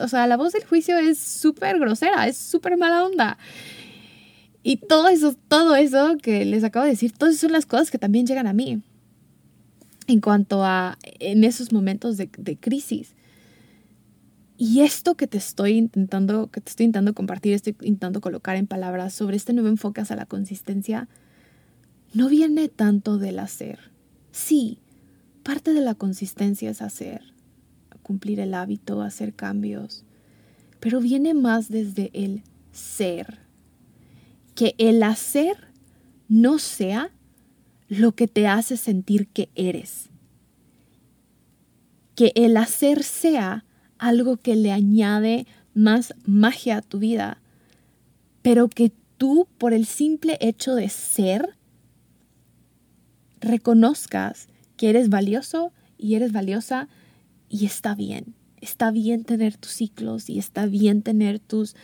o 0.00 0.08
sea, 0.08 0.26
la 0.26 0.36
voz 0.36 0.52
del 0.52 0.64
juicio 0.64 0.98
es 0.98 1.18
súper 1.18 1.78
grosera, 1.78 2.26
es 2.26 2.36
súper 2.36 2.76
mala 2.76 3.04
onda. 3.04 3.38
Y 4.62 4.76
todo 4.76 5.08
eso, 5.08 5.34
todo 5.48 5.74
eso 5.74 6.16
que 6.22 6.44
les 6.44 6.64
acabo 6.64 6.84
de 6.84 6.90
decir, 6.90 7.12
todas 7.12 7.36
son 7.36 7.52
las 7.52 7.64
cosas 7.64 7.90
que 7.90 7.98
también 7.98 8.26
llegan 8.26 8.46
a 8.46 8.52
mí 8.52 8.82
en 10.06 10.20
cuanto 10.20 10.64
a 10.64 10.98
en 11.18 11.44
esos 11.44 11.72
momentos 11.72 12.16
de, 12.16 12.28
de 12.36 12.56
crisis. 12.56 13.14
Y 14.62 14.82
esto 14.82 15.14
que 15.14 15.26
te 15.26 15.38
estoy 15.38 15.78
intentando, 15.78 16.50
que 16.50 16.60
te 16.60 16.68
estoy 16.68 16.84
intentando 16.84 17.14
compartir, 17.14 17.54
estoy 17.54 17.74
intentando 17.80 18.20
colocar 18.20 18.56
en 18.56 18.66
palabras 18.66 19.14
sobre 19.14 19.38
este 19.38 19.54
nuevo 19.54 19.70
enfoque 19.70 20.02
hacia 20.02 20.16
la 20.16 20.26
consistencia, 20.26 21.08
no 22.12 22.28
viene 22.28 22.68
tanto 22.68 23.16
del 23.16 23.38
hacer. 23.38 23.78
Sí, 24.32 24.76
parte 25.44 25.72
de 25.72 25.80
la 25.80 25.94
consistencia 25.94 26.68
es 26.68 26.82
hacer, 26.82 27.22
cumplir 28.02 28.38
el 28.38 28.52
hábito, 28.52 29.00
hacer 29.00 29.32
cambios, 29.32 30.04
pero 30.78 31.00
viene 31.00 31.32
más 31.32 31.70
desde 31.70 32.10
el 32.12 32.42
ser. 32.70 33.38
Que 34.54 34.74
el 34.76 35.02
hacer 35.02 35.56
no 36.28 36.58
sea 36.58 37.10
lo 37.88 38.12
que 38.12 38.28
te 38.28 38.46
hace 38.46 38.76
sentir 38.76 39.26
que 39.28 39.48
eres. 39.54 40.10
Que 42.14 42.32
el 42.34 42.58
hacer 42.58 43.02
sea 43.04 43.64
algo 44.00 44.38
que 44.38 44.56
le 44.56 44.72
añade 44.72 45.46
más 45.74 46.14
magia 46.24 46.78
a 46.78 46.82
tu 46.82 46.98
vida, 46.98 47.40
pero 48.42 48.68
que 48.68 48.92
tú, 49.18 49.46
por 49.58 49.72
el 49.74 49.86
simple 49.86 50.38
hecho 50.40 50.74
de 50.74 50.88
ser, 50.88 51.56
reconozcas 53.40 54.48
que 54.76 54.88
eres 54.88 55.10
valioso 55.10 55.72
y 55.98 56.14
eres 56.14 56.32
valiosa 56.32 56.88
y 57.48 57.66
está 57.66 57.94
bien. 57.94 58.34
Está 58.60 58.90
bien 58.90 59.24
tener 59.24 59.56
tus 59.56 59.72
ciclos 59.72 60.28
y 60.28 60.38
está 60.38 60.66
bien 60.66 61.02
tener 61.02 61.38
tus, 61.38 61.76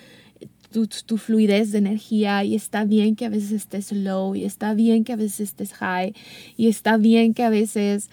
tu, 0.71 0.87
tu, 0.87 1.19
fluidez 1.19 1.73
de 1.73 1.79
energía 1.79 2.45
y 2.45 2.55
está 2.55 2.85
bien 2.85 3.17
que 3.17 3.27
a 3.27 3.31
veces 3.31 3.53
estés 3.53 3.93
low 3.93 4.35
y 4.35 4.45
está 4.45 4.75
bien 4.75 5.05
que 5.05 5.13
a 5.13 5.17
veces 5.17 5.41
estés 5.41 5.73
high 5.75 6.15
y 6.57 6.69
está 6.69 6.97
bien 6.97 7.35
que 7.35 7.45
a 7.45 7.51
veces 7.51 8.11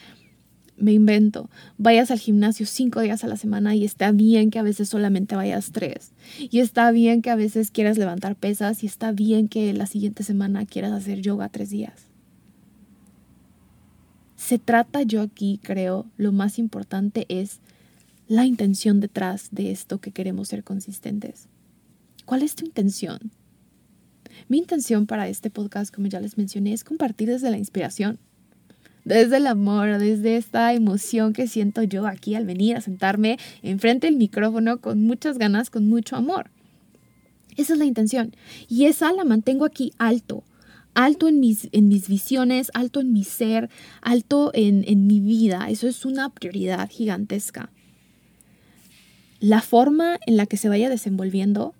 me 0.77 0.93
invento, 0.93 1.49
vayas 1.77 2.11
al 2.11 2.19
gimnasio 2.19 2.65
cinco 2.65 3.01
días 3.01 3.23
a 3.23 3.27
la 3.27 3.37
semana 3.37 3.75
y 3.75 3.85
está 3.85 4.11
bien 4.11 4.49
que 4.49 4.59
a 4.59 4.63
veces 4.63 4.89
solamente 4.89 5.35
vayas 5.35 5.71
tres. 5.71 6.11
Y 6.39 6.59
está 6.59 6.91
bien 6.91 7.21
que 7.21 7.29
a 7.29 7.35
veces 7.35 7.71
quieras 7.71 7.97
levantar 7.97 8.35
pesas 8.35 8.83
y 8.83 8.87
está 8.87 9.11
bien 9.11 9.47
que 9.47 9.73
la 9.73 9.85
siguiente 9.85 10.23
semana 10.23 10.65
quieras 10.65 10.91
hacer 10.91 11.21
yoga 11.21 11.49
tres 11.49 11.69
días. 11.69 12.07
Se 14.35 14.59
trata 14.59 15.03
yo 15.03 15.21
aquí, 15.21 15.59
creo, 15.63 16.05
lo 16.17 16.31
más 16.31 16.59
importante 16.59 17.25
es 17.29 17.59
la 18.27 18.45
intención 18.45 18.99
detrás 18.99 19.49
de 19.51 19.71
esto 19.71 20.01
que 20.01 20.11
queremos 20.11 20.49
ser 20.49 20.63
consistentes. 20.63 21.47
¿Cuál 22.25 22.41
es 22.41 22.55
tu 22.55 22.65
intención? 22.65 23.31
Mi 24.47 24.57
intención 24.57 25.05
para 25.05 25.27
este 25.27 25.49
podcast, 25.49 25.93
como 25.93 26.07
ya 26.07 26.19
les 26.19 26.37
mencioné, 26.37 26.73
es 26.73 26.83
compartir 26.83 27.29
desde 27.29 27.51
la 27.51 27.57
inspiración, 27.57 28.19
desde 29.05 29.37
el 29.37 29.47
amor, 29.47 29.97
desde 29.99 30.37
esta 30.37 30.73
emoción 30.73 31.33
que 31.33 31.47
siento 31.47 31.83
yo 31.83 32.07
aquí 32.07 32.35
al 32.35 32.45
venir 32.45 32.77
a 32.77 32.81
sentarme 32.81 33.37
enfrente 33.61 34.07
del 34.07 34.15
micrófono 34.15 34.79
con 34.79 35.05
muchas 35.05 35.37
ganas, 35.37 35.69
con 35.69 35.87
mucho 35.87 36.15
amor. 36.15 36.49
Esa 37.57 37.73
es 37.73 37.79
la 37.79 37.85
intención. 37.85 38.35
Y 38.67 38.85
esa 38.85 39.11
la 39.13 39.25
mantengo 39.25 39.65
aquí 39.65 39.93
alto, 39.97 40.43
alto 40.93 41.27
en 41.27 41.39
mis, 41.39 41.69
en 41.71 41.87
mis 41.87 42.07
visiones, 42.07 42.71
alto 42.73 43.01
en 43.01 43.13
mi 43.13 43.23
ser, 43.23 43.69
alto 44.01 44.51
en, 44.53 44.83
en 44.87 45.05
mi 45.07 45.19
vida. 45.19 45.69
Eso 45.69 45.87
es 45.87 46.05
una 46.05 46.29
prioridad 46.29 46.89
gigantesca. 46.89 47.69
La 49.39 49.61
forma 49.61 50.17
en 50.25 50.37
la 50.37 50.45
que 50.45 50.57
se 50.57 50.69
vaya 50.69 50.89
desenvolviendo, 50.89 51.75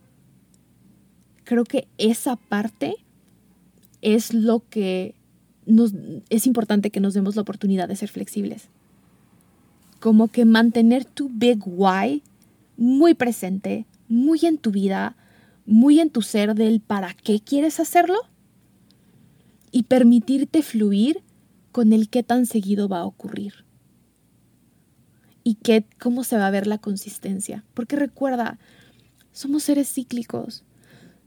creo 1.45 1.63
que 1.63 1.87
esa 1.97 2.35
parte 2.35 2.95
es 4.01 4.33
lo 4.33 4.67
que 4.69 5.15
nos, 5.65 5.93
es 6.29 6.47
importante 6.47 6.89
que 6.89 6.99
nos 6.99 7.13
demos 7.13 7.35
la 7.35 7.41
oportunidad 7.41 7.87
de 7.87 7.95
ser 7.95 8.09
flexibles. 8.09 8.69
Como 9.99 10.27
que 10.27 10.45
mantener 10.45 11.05
tu 11.05 11.29
big 11.29 11.59
why 11.65 12.23
muy 12.77 13.13
presente, 13.13 13.85
muy 14.07 14.39
en 14.45 14.57
tu 14.57 14.71
vida, 14.71 15.15
muy 15.65 15.99
en 15.99 16.09
tu 16.09 16.21
ser 16.21 16.55
del 16.55 16.81
para 16.81 17.13
qué 17.13 17.39
quieres 17.39 17.79
hacerlo 17.79 18.17
y 19.71 19.83
permitirte 19.83 20.61
fluir 20.61 21.21
con 21.71 21.93
el 21.93 22.09
qué 22.09 22.23
tan 22.23 22.45
seguido 22.45 22.87
va 22.87 22.99
a 22.99 23.05
ocurrir 23.05 23.63
y 25.43 25.55
qué, 25.55 25.85
cómo 25.99 26.23
se 26.23 26.37
va 26.37 26.47
a 26.47 26.51
ver 26.51 26.67
la 26.67 26.77
consistencia. 26.77 27.63
Porque 27.73 27.95
recuerda, 27.95 28.59
somos 29.31 29.63
seres 29.63 29.91
cíclicos. 29.91 30.63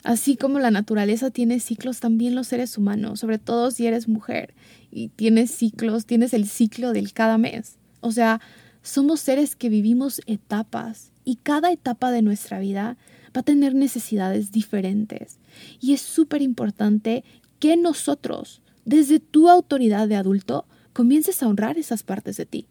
Así 0.07 0.37
como 0.37 0.61
la 0.61 0.71
naturaleza 0.71 1.33
tiene 1.33 1.59
ciclos, 1.59 1.99
también 1.99 2.37
los 2.37 2.47
seres 2.47 2.79
humanos, 2.79 3.19
sobre 3.19 3.39
todo 3.39 3.73
si 3.73 3.89
eres 3.89 4.07
mujer 4.07 4.55
y 4.93 5.09
tienes 5.09 5.51
ciclos, 5.51 6.07
tienes 6.07 6.33
el 6.33 6.47
ciclo 6.47 6.93
del 6.93 7.13
cada 7.13 7.39
mes. 7.39 7.81
O 8.03 8.13
sea, 8.13 8.41
somos 8.83 9.19
seres 9.19 9.57
que 9.57 9.69
vivimos 9.69 10.23
etapas 10.27 11.11
y 11.25 11.41
cada 11.43 11.73
etapa 11.73 12.13
de 12.13 12.23
nuestra 12.23 12.61
vida 12.61 12.97
va 13.37 13.41
a 13.41 13.43
tener 13.43 13.75
necesidades 13.75 14.53
diferentes. 14.53 15.41
Y 15.81 15.93
es 15.93 16.03
súper 16.03 16.41
importante 16.41 17.25
que 17.59 17.77
nosotros, 17.77 18.63
desde 18.85 19.19
tu 19.19 19.51
autoridad 19.51 20.07
de 20.07 20.15
adulto, 20.15 20.67
comiences 20.93 21.43
a 21.43 21.49
honrar 21.49 21.79
esas 21.79 22.05
partes 22.05 22.37
de 22.37 22.47
ti. 22.47 22.69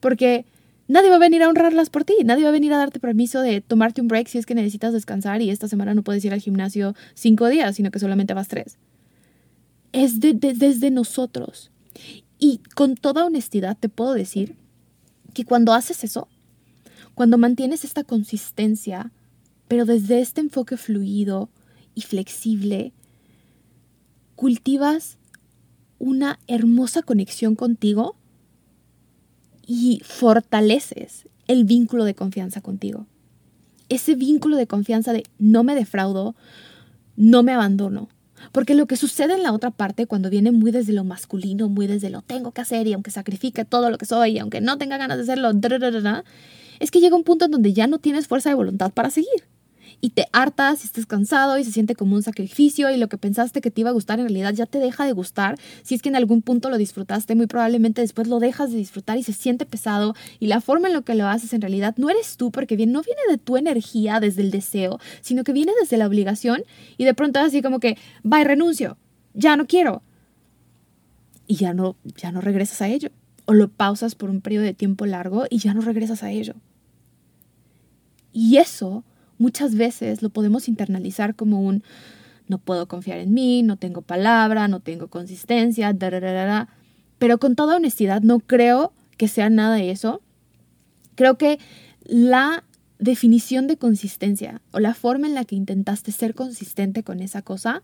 Porque 0.00 0.46
nadie 0.88 1.10
va 1.10 1.16
a 1.16 1.20
venir 1.20 1.42
a 1.42 1.48
honrarlas 1.48 1.90
por 1.90 2.04
ti, 2.04 2.14
nadie 2.24 2.44
va 2.44 2.50
a 2.50 2.52
venir 2.52 2.72
a 2.72 2.78
darte 2.78 3.00
permiso 3.00 3.40
de 3.40 3.60
tomarte 3.60 4.00
un 4.00 4.08
break 4.08 4.28
si 4.28 4.38
es 4.38 4.46
que 4.46 4.54
necesitas 4.54 4.92
descansar 4.92 5.42
y 5.42 5.50
esta 5.50 5.68
semana 5.68 5.94
no 5.94 6.02
puedes 6.02 6.24
ir 6.24 6.32
al 6.32 6.40
gimnasio 6.40 6.94
cinco 7.14 7.48
días, 7.48 7.76
sino 7.76 7.90
que 7.90 7.98
solamente 7.98 8.34
vas 8.34 8.48
tres. 8.48 8.78
Es 9.92 10.20
desde 10.20 10.90
nosotros. 10.90 11.70
Y 12.38 12.60
con 12.74 12.96
toda 12.96 13.24
honestidad 13.24 13.76
te 13.78 13.88
puedo 13.88 14.12
decir 14.12 14.56
que 15.32 15.44
cuando 15.44 15.72
haces 15.72 16.04
eso, 16.04 16.28
cuando 17.14 17.38
mantienes 17.38 17.84
esta 17.84 18.04
consistencia, 18.04 19.10
pero 19.68 19.86
desde 19.86 20.20
este 20.20 20.40
enfoque 20.40 20.76
fluido 20.76 21.48
y 21.94 22.02
flexible, 22.02 22.92
cultivas 24.34 25.16
una 25.98 26.38
hermosa 26.46 27.02
conexión 27.02 27.54
contigo 27.56 28.16
y 29.66 30.00
fortaleces 30.04 31.28
el 31.48 31.64
vínculo 31.64 32.04
de 32.04 32.14
confianza 32.14 32.60
contigo. 32.60 33.06
Ese 33.88 34.14
vínculo 34.14 34.56
de 34.56 34.66
confianza 34.66 35.12
de 35.12 35.24
no 35.38 35.64
me 35.64 35.74
defraudo, 35.74 36.34
no 37.16 37.42
me 37.42 37.52
abandono. 37.52 38.08
Porque 38.52 38.74
lo 38.74 38.86
que 38.86 38.96
sucede 38.96 39.34
en 39.34 39.42
la 39.42 39.52
otra 39.52 39.70
parte, 39.70 40.06
cuando 40.06 40.30
viene 40.30 40.50
muy 40.50 40.70
desde 40.70 40.92
lo 40.92 41.04
masculino, 41.04 41.68
muy 41.68 41.86
desde 41.86 42.10
lo 42.10 42.22
tengo 42.22 42.52
que 42.52 42.60
hacer 42.60 42.86
y 42.86 42.92
aunque 42.92 43.10
sacrifique 43.10 43.64
todo 43.64 43.90
lo 43.90 43.98
que 43.98 44.06
soy 44.06 44.32
y 44.32 44.38
aunque 44.38 44.60
no 44.60 44.78
tenga 44.78 44.98
ganas 44.98 45.16
de 45.16 45.22
hacerlo, 45.24 45.50
es 46.78 46.90
que 46.90 47.00
llega 47.00 47.16
un 47.16 47.24
punto 47.24 47.46
en 47.46 47.50
donde 47.50 47.72
ya 47.72 47.86
no 47.86 47.98
tienes 47.98 48.28
fuerza 48.28 48.50
de 48.50 48.54
voluntad 48.54 48.92
para 48.92 49.10
seguir 49.10 49.55
y 50.00 50.10
te 50.10 50.26
hartas 50.32 50.82
y 50.82 50.86
estás 50.86 51.06
cansado 51.06 51.58
y 51.58 51.64
se 51.64 51.72
siente 51.72 51.94
como 51.94 52.16
un 52.16 52.22
sacrificio 52.22 52.90
y 52.90 52.96
lo 52.96 53.08
que 53.08 53.18
pensaste 53.18 53.60
que 53.60 53.70
te 53.70 53.80
iba 53.80 53.90
a 53.90 53.92
gustar 53.92 54.18
en 54.18 54.26
realidad 54.26 54.52
ya 54.52 54.66
te 54.66 54.78
deja 54.78 55.04
de 55.04 55.12
gustar. 55.12 55.58
Si 55.82 55.94
es 55.94 56.02
que 56.02 56.08
en 56.08 56.16
algún 56.16 56.42
punto 56.42 56.70
lo 56.70 56.78
disfrutaste, 56.78 57.34
muy 57.34 57.46
probablemente 57.46 58.02
después 58.02 58.28
lo 58.28 58.38
dejas 58.38 58.70
de 58.70 58.78
disfrutar 58.78 59.18
y 59.18 59.22
se 59.22 59.32
siente 59.32 59.66
pesado 59.66 60.14
y 60.38 60.46
la 60.46 60.60
forma 60.60 60.88
en 60.88 60.94
la 60.94 61.02
que 61.02 61.14
lo 61.14 61.26
haces 61.26 61.52
en 61.52 61.60
realidad 61.60 61.94
no 61.96 62.10
eres 62.10 62.36
tú 62.36 62.50
porque 62.50 62.76
bien 62.76 62.92
no 62.92 63.02
viene 63.02 63.20
de 63.28 63.38
tu 63.38 63.56
energía 63.56 64.20
desde 64.20 64.42
el 64.42 64.50
deseo, 64.50 65.00
sino 65.22 65.44
que 65.44 65.52
viene 65.52 65.72
desde 65.80 65.96
la 65.96 66.06
obligación 66.06 66.62
y 66.98 67.04
de 67.04 67.14
pronto 67.14 67.40
así 67.40 67.62
como 67.62 67.80
que, 67.80 67.96
y 68.24 68.44
renuncio, 68.44 68.96
ya 69.34 69.56
no 69.56 69.66
quiero. 69.66 70.02
Y 71.48 71.56
ya 71.56 71.74
no, 71.74 71.96
ya 72.16 72.32
no 72.32 72.40
regresas 72.40 72.82
a 72.82 72.88
ello. 72.88 73.10
O 73.44 73.54
lo 73.54 73.68
pausas 73.68 74.16
por 74.16 74.30
un 74.30 74.40
periodo 74.40 74.64
de 74.64 74.74
tiempo 74.74 75.06
largo 75.06 75.44
y 75.48 75.58
ya 75.58 75.74
no 75.74 75.80
regresas 75.80 76.22
a 76.24 76.30
ello. 76.30 76.54
Y 78.32 78.56
eso 78.56 79.04
muchas 79.38 79.74
veces 79.74 80.22
lo 80.22 80.30
podemos 80.30 80.68
internalizar 80.68 81.34
como 81.34 81.60
un 81.60 81.82
no 82.48 82.58
puedo 82.58 82.86
confiar 82.86 83.18
en 83.18 83.34
mí, 83.34 83.62
no 83.62 83.76
tengo 83.76 84.02
palabra, 84.02 84.68
no 84.68 84.80
tengo 84.80 85.08
consistencia, 85.08 85.94
pero 87.18 87.38
con 87.38 87.56
toda 87.56 87.76
honestidad 87.76 88.22
no 88.22 88.40
creo 88.40 88.92
que 89.16 89.28
sea 89.28 89.50
nada 89.50 89.76
de 89.76 89.90
eso. 89.90 90.20
Creo 91.16 91.38
que 91.38 91.58
la 92.04 92.62
definición 92.98 93.66
de 93.66 93.76
consistencia 93.76 94.60
o 94.72 94.78
la 94.78 94.94
forma 94.94 95.26
en 95.26 95.34
la 95.34 95.44
que 95.44 95.56
intentaste 95.56 96.12
ser 96.12 96.34
consistente 96.34 97.02
con 97.02 97.20
esa 97.20 97.42
cosa 97.42 97.82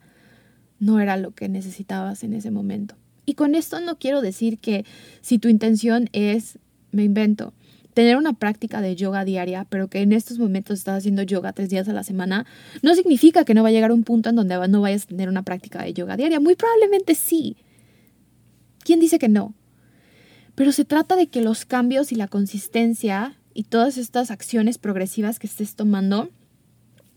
no 0.78 1.00
era 1.00 1.16
lo 1.16 1.32
que 1.32 1.48
necesitabas 1.48 2.22
en 2.24 2.32
ese 2.32 2.50
momento. 2.50 2.94
Y 3.24 3.34
con 3.34 3.54
esto 3.54 3.80
no 3.80 3.98
quiero 3.98 4.20
decir 4.20 4.58
que 4.58 4.84
si 5.20 5.38
tu 5.38 5.48
intención 5.48 6.08
es, 6.12 6.58
me 6.90 7.04
invento, 7.04 7.52
tener 7.94 8.16
una 8.16 8.32
práctica 8.32 8.80
de 8.80 8.96
yoga 8.96 9.24
diaria, 9.24 9.66
pero 9.68 9.88
que 9.88 10.00
en 10.00 10.12
estos 10.12 10.38
momentos 10.38 10.78
estás 10.78 10.98
haciendo 10.98 11.22
yoga 11.22 11.52
tres 11.52 11.68
días 11.68 11.88
a 11.88 11.92
la 11.92 12.02
semana, 12.02 12.46
no 12.82 12.94
significa 12.94 13.44
que 13.44 13.54
no 13.54 13.62
va 13.62 13.68
a 13.68 13.72
llegar 13.72 13.92
un 13.92 14.04
punto 14.04 14.30
en 14.30 14.36
donde 14.36 14.56
no 14.68 14.80
vayas 14.80 15.04
a 15.04 15.06
tener 15.06 15.28
una 15.28 15.42
práctica 15.42 15.82
de 15.82 15.92
yoga 15.92 16.16
diaria. 16.16 16.40
Muy 16.40 16.56
probablemente 16.56 17.14
sí. 17.14 17.56
¿Quién 18.84 19.00
dice 19.00 19.18
que 19.18 19.28
no? 19.28 19.54
Pero 20.54 20.72
se 20.72 20.84
trata 20.84 21.16
de 21.16 21.28
que 21.28 21.40
los 21.40 21.64
cambios 21.64 22.12
y 22.12 22.14
la 22.14 22.28
consistencia 22.28 23.38
y 23.54 23.64
todas 23.64 23.96
estas 23.96 24.30
acciones 24.30 24.78
progresivas 24.78 25.38
que 25.38 25.46
estés 25.46 25.74
tomando 25.74 26.30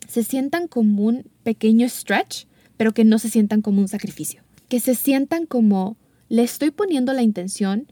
se 0.08 0.24
sientan 0.24 0.68
como 0.68 1.04
un 1.04 1.26
pequeño 1.44 1.88
stretch, 1.90 2.46
pero 2.78 2.94
que 2.94 3.06
no 3.06 3.20
se 3.20 3.30
sientan 3.30 3.62
como 3.62 3.82
un 3.82 3.88
sacrificio. 3.88 4.44
Que 4.70 4.80
se 4.80 4.96
sientan 4.96 5.46
como 5.46 5.98
le 6.30 6.44
estoy 6.44 6.72
poniendo 6.72 7.14
la 7.14 7.24
intención 7.24 7.88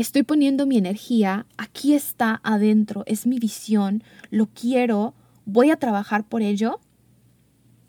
estoy 0.00 0.22
poniendo 0.22 0.66
mi 0.66 0.78
energía, 0.78 1.46
aquí 1.56 1.94
está 1.94 2.40
adentro, 2.42 3.02
es 3.06 3.26
mi 3.26 3.38
visión, 3.38 4.02
lo 4.30 4.46
quiero, 4.46 5.14
voy 5.44 5.70
a 5.70 5.76
trabajar 5.76 6.24
por 6.24 6.42
ello, 6.42 6.80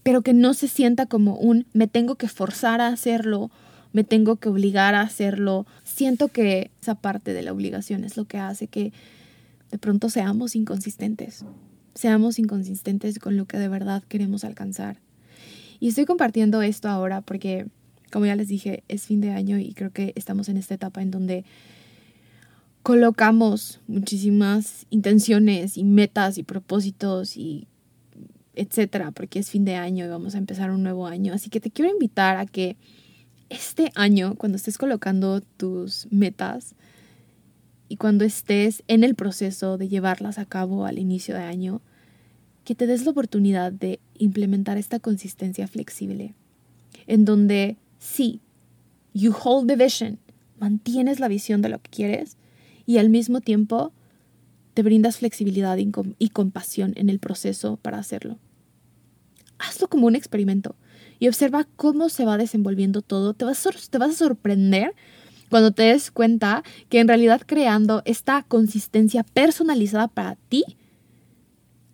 pero 0.04 0.21
que 0.21 0.34
no 0.34 0.54
se 0.54 0.67
sienta 0.67 1.06
como 1.06 1.36
un 1.36 1.67
me 1.74 1.88
tengo 1.88 2.15
que 2.15 2.28
forzar 2.28 2.82
a 2.82 2.88
hacerlo, 2.88 3.52
me 3.93 4.04
tengo 4.04 4.38
que 4.38 4.50
obligar 4.50 4.95
a 4.95 5.02
hacerlo. 5.02 5.65
Siento 5.84 6.30
que 6.30 6.71
esa 6.82 6.95
parte 6.95 7.34
de 7.34 7.43
la 7.43 7.54
obligación 7.54 8.04
es 8.04 8.17
lo 8.17 8.26
que 8.26 8.38
hace 8.38 8.67
que 8.67 8.93
de 9.69 9.78
pronto 9.78 10.10
seamos 10.10 10.56
inconsistentes, 10.56 11.45
seamos 11.93 12.39
inconsistentes 12.39 13.19
con 13.19 13.38
lo 13.38 13.45
que 13.45 13.58
de 13.58 13.67
verdad 13.67 14.04
queremos 14.08 14.43
alcanzar. 14.43 14.97
Y 15.80 15.88
estoy 15.88 16.06
compartiendo 16.06 16.62
esto 16.62 16.89
ahora 16.89 17.21
porque, 17.21 17.67
como 18.12 18.26
ya 18.26 18.36
les 18.36 18.47
dije, 18.47 18.84
es 18.88 19.08
fin 19.08 19.21
de 19.21 19.32
año 19.32 19.58
y 19.58 19.74
creo 19.74 19.91
que 19.91 20.13
estamos 20.15 20.50
en 20.50 20.58
esta 20.58 20.76
etapa 20.76 21.02
en 21.02 21.12
donde 21.12 21.43
colocamos 22.84 23.80
muchísimas 23.88 24.86
intenciones 24.89 25.78
y 25.78 25.84
metas 25.84 26.38
y 26.38 26.44
propósitos 26.44 27.38
y 27.38 27.67
etcétera, 28.54 29.12
porque 29.12 29.39
es 29.39 29.50
fin 29.50 29.65
de 29.65 29.76
año 29.76 30.06
y 30.06 30.10
vamos 30.10 30.36
a 30.36 30.38
empezar 30.38 30.72
un 30.72 30.84
nuevo 30.84 31.08
año. 31.08 31.34
Así 31.34 31.50
que 31.50 31.60
te 31.60 31.72
quiero 31.72 31.91
invitar 31.91 32.38
a 32.38 32.46
que 32.46 32.76
este 33.50 33.91
año, 33.96 34.36
cuando 34.36 34.56
estés 34.56 34.78
colocando 34.78 35.41
tus 35.41 36.08
metas 36.10 36.76
y 37.88 37.98
cuando 37.98 38.24
estés 38.24 38.84
en 38.88 39.04
el 39.04 39.15
proceso 39.15 39.78
de 39.78 39.89
llevarlas 39.89 40.38
a 40.38 40.46
cabo 40.46 40.86
al 40.86 41.00
inicio 41.00 41.36
de 41.36 41.41
año, 41.41 41.82
que 42.63 42.76
te 42.76 42.88
des 42.88 43.06
la 43.06 43.12
oportunidad 43.12 43.72
de 43.72 44.00
implementar 44.17 44.78
esta 44.78 45.00
consistencia 45.00 45.67
flexible, 45.67 46.34
en 47.08 47.26
donde 47.26 47.78
sí, 48.00 48.41
you 49.13 49.34
hold 49.44 49.67
the 49.67 49.76
vision, 49.76 50.20
mantienes 50.60 51.20
la 51.20 51.28
visión 51.28 51.62
de 51.62 51.70
lo 51.70 51.82
que 51.82 51.89
quieres, 51.89 52.38
y 52.91 52.97
al 52.97 53.10
mismo 53.10 53.39
tiempo 53.39 53.93
te 54.73 54.84
brindas 54.84 55.17
flexibilidad 55.17 55.77
y 55.77 56.30
compasión 56.30 56.91
en 56.97 57.10
el 57.10 57.19
proceso 57.19 57.77
para 57.77 57.99
hacerlo. 57.99 58.38
Hazlo 59.60 59.88
como 59.88 60.08
un 60.08 60.15
experimento 60.15 60.75
y 61.17 61.30
observa 61.30 61.67
cómo 61.77 62.10
se 62.10 62.25
va 62.25 62.38
desenvolviendo 62.38 63.01
todo. 63.01 63.34
Te 63.34 63.45
vas, 63.45 63.65
te 63.89 63.97
vas 63.97 64.12
a 64.12 64.25
sorprender 64.25 64.93
cuando 65.49 65.71
te 65.71 65.84
des 65.84 66.12
cuenta 66.12 66.63
que 66.89 66.99
en 66.99 67.08
realidad 67.08 67.41
creando 67.45 68.01
esta 68.04 68.43
consistencia 68.43 69.23
personalizada 69.23 70.10
para 70.10 70.36
ti, 70.49 70.65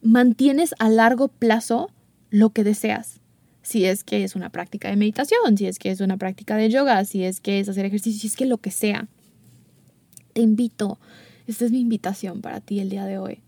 mantienes 0.02 0.74
a 0.80 0.90
largo 0.90 1.28
plazo 1.28 1.92
lo 2.32 2.50
que 2.50 2.64
deseas, 2.64 3.22
Si 3.62 3.86
es 3.86 4.04
que 4.04 4.24
es 4.24 4.36
una 4.36 4.50
práctica 4.50 4.90
de 4.90 4.96
meditación, 4.96 5.58
si 5.58 5.68
es 5.68 5.78
que 5.78 5.92
es 5.92 6.02
una 6.02 6.18
práctica 6.18 6.56
de 6.56 6.72
yoga, 6.72 7.06
si 7.06 7.24
es 7.24 7.40
que 7.40 7.60
es 7.60 7.70
hacer 7.70 7.86
ejercicio, 7.86 8.20
si 8.20 8.28
es 8.28 8.36
que 8.36 8.48
lo 8.48 8.58
que 8.58 8.72
sea. 8.72 9.08
Te 10.38 10.44
invito, 10.44 11.00
esta 11.48 11.66
es 11.66 11.72
mi 11.72 11.80
invitación 11.80 12.42
para 12.42 12.62
ti 12.62 12.80
el 12.80 12.90
día 12.90 13.06
de 13.08 13.18
hoy, 13.18 13.40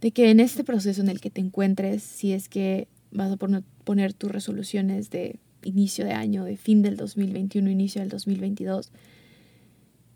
de 0.00 0.10
que 0.10 0.32
en 0.32 0.40
este 0.40 0.64
proceso 0.64 1.00
en 1.00 1.08
el 1.08 1.20
que 1.20 1.30
te 1.30 1.40
encuentres, 1.40 2.02
si 2.02 2.32
es 2.32 2.48
que 2.48 2.88
vas 3.12 3.30
a 3.30 3.36
poner 3.36 4.12
tus 4.12 4.32
resoluciones 4.32 5.10
de 5.10 5.38
inicio 5.62 6.04
de 6.04 6.14
año, 6.14 6.42
de 6.42 6.56
fin 6.56 6.82
del 6.82 6.96
2021, 6.96 7.70
inicio 7.70 8.00
del 8.00 8.10
2022, 8.10 8.90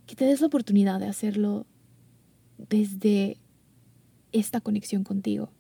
que 0.09 0.17
te 0.17 0.25
des 0.25 0.41
la 0.41 0.49
oportunidad 0.49 0.99
de 0.99 1.07
hacerlo 1.07 1.65
desde 2.59 3.37
esta 4.33 4.61
conexión 4.61 5.05
contigo, 5.05 5.53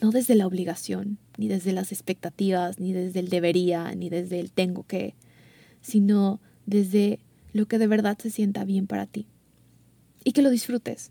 no 0.00 0.12
desde 0.12 0.36
la 0.36 0.46
obligación, 0.46 1.18
ni 1.36 1.48
desde 1.48 1.72
las 1.72 1.90
expectativas, 1.90 2.78
ni 2.78 2.92
desde 2.92 3.18
el 3.18 3.28
debería, 3.28 3.92
ni 3.96 4.08
desde 4.08 4.38
el 4.38 4.52
tengo 4.52 4.84
que, 4.84 5.16
sino 5.80 6.40
desde 6.64 7.18
lo 7.52 7.66
que 7.66 7.78
de 7.78 7.88
verdad 7.88 8.16
se 8.18 8.30
sienta 8.30 8.64
bien 8.64 8.86
para 8.86 9.06
ti. 9.06 9.26
Y 10.24 10.32
que 10.32 10.42
lo 10.42 10.50
disfrutes, 10.50 11.10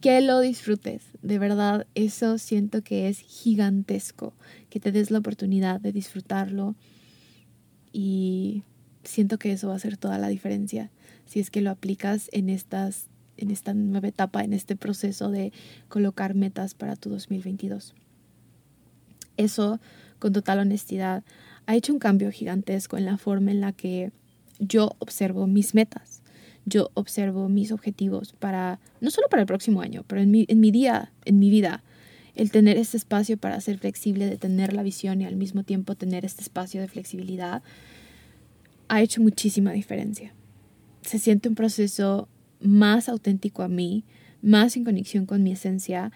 que 0.00 0.20
lo 0.20 0.40
disfrutes. 0.40 1.02
De 1.22 1.38
verdad, 1.38 1.86
eso 1.94 2.38
siento 2.38 2.82
que 2.82 3.08
es 3.08 3.20
gigantesco, 3.20 4.34
que 4.70 4.80
te 4.80 4.90
des 4.90 5.10
la 5.10 5.18
oportunidad 5.18 5.80
de 5.80 5.92
disfrutarlo 5.92 6.74
y 7.92 8.64
siento 9.04 9.38
que 9.38 9.52
eso 9.52 9.68
va 9.68 9.74
a 9.74 9.76
hacer 9.76 9.96
toda 9.96 10.18
la 10.18 10.28
diferencia 10.28 10.90
si 11.26 11.40
es 11.40 11.50
que 11.50 11.60
lo 11.60 11.70
aplicas 11.70 12.28
en 12.32 12.48
estas 12.48 13.08
en 13.36 13.50
esta 13.50 13.74
nueva 13.74 14.08
etapa, 14.08 14.44
en 14.44 14.52
este 14.52 14.76
proceso 14.76 15.30
de 15.30 15.52
colocar 15.88 16.34
metas 16.34 16.74
para 16.74 16.96
tu 16.96 17.08
2022. 17.08 17.94
Eso, 19.36 19.80
con 20.18 20.32
total 20.32 20.60
honestidad, 20.60 21.24
ha 21.66 21.74
hecho 21.74 21.92
un 21.92 21.98
cambio 21.98 22.30
gigantesco 22.30 22.98
en 22.98 23.06
la 23.06 23.16
forma 23.16 23.50
en 23.50 23.60
la 23.60 23.72
que 23.72 24.12
yo 24.58 24.94
observo 24.98 25.46
mis 25.46 25.74
metas. 25.74 26.21
Yo 26.64 26.90
observo 26.94 27.48
mis 27.48 27.72
objetivos 27.72 28.32
para, 28.38 28.80
no 29.00 29.10
solo 29.10 29.28
para 29.28 29.42
el 29.42 29.46
próximo 29.46 29.80
año, 29.80 30.04
pero 30.06 30.20
en 30.20 30.30
mi, 30.30 30.44
en 30.48 30.60
mi 30.60 30.70
día, 30.70 31.12
en 31.24 31.38
mi 31.38 31.50
vida. 31.50 31.82
El 32.34 32.50
tener 32.50 32.78
este 32.78 32.96
espacio 32.96 33.36
para 33.36 33.60
ser 33.60 33.78
flexible, 33.78 34.26
de 34.26 34.38
tener 34.38 34.72
la 34.72 34.82
visión 34.82 35.20
y 35.20 35.26
al 35.26 35.36
mismo 35.36 35.64
tiempo 35.64 35.94
tener 35.96 36.24
este 36.24 36.42
espacio 36.42 36.80
de 36.80 36.88
flexibilidad, 36.88 37.62
ha 38.88 39.02
hecho 39.02 39.20
muchísima 39.20 39.72
diferencia. 39.72 40.34
Se 41.02 41.18
siente 41.18 41.48
un 41.48 41.54
proceso 41.54 42.28
más 42.60 43.08
auténtico 43.08 43.62
a 43.62 43.68
mí, 43.68 44.04
más 44.40 44.76
en 44.76 44.84
conexión 44.84 45.26
con 45.26 45.42
mi 45.42 45.52
esencia 45.52 46.12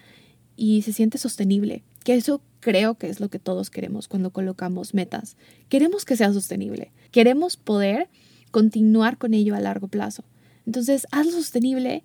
y 0.55 0.81
se 0.81 0.93
siente 0.93 1.17
sostenible, 1.17 1.83
que 2.03 2.15
eso 2.15 2.41
creo 2.59 2.95
que 2.95 3.09
es 3.09 3.19
lo 3.19 3.29
que 3.29 3.39
todos 3.39 3.69
queremos 3.69 4.07
cuando 4.07 4.31
colocamos 4.31 4.93
metas. 4.93 5.37
Queremos 5.69 6.05
que 6.05 6.15
sea 6.15 6.33
sostenible, 6.33 6.91
queremos 7.11 7.57
poder 7.57 8.09
continuar 8.51 9.17
con 9.17 9.33
ello 9.33 9.55
a 9.55 9.59
largo 9.59 9.87
plazo. 9.87 10.23
Entonces, 10.67 11.07
hazlo 11.11 11.31
sostenible 11.31 12.03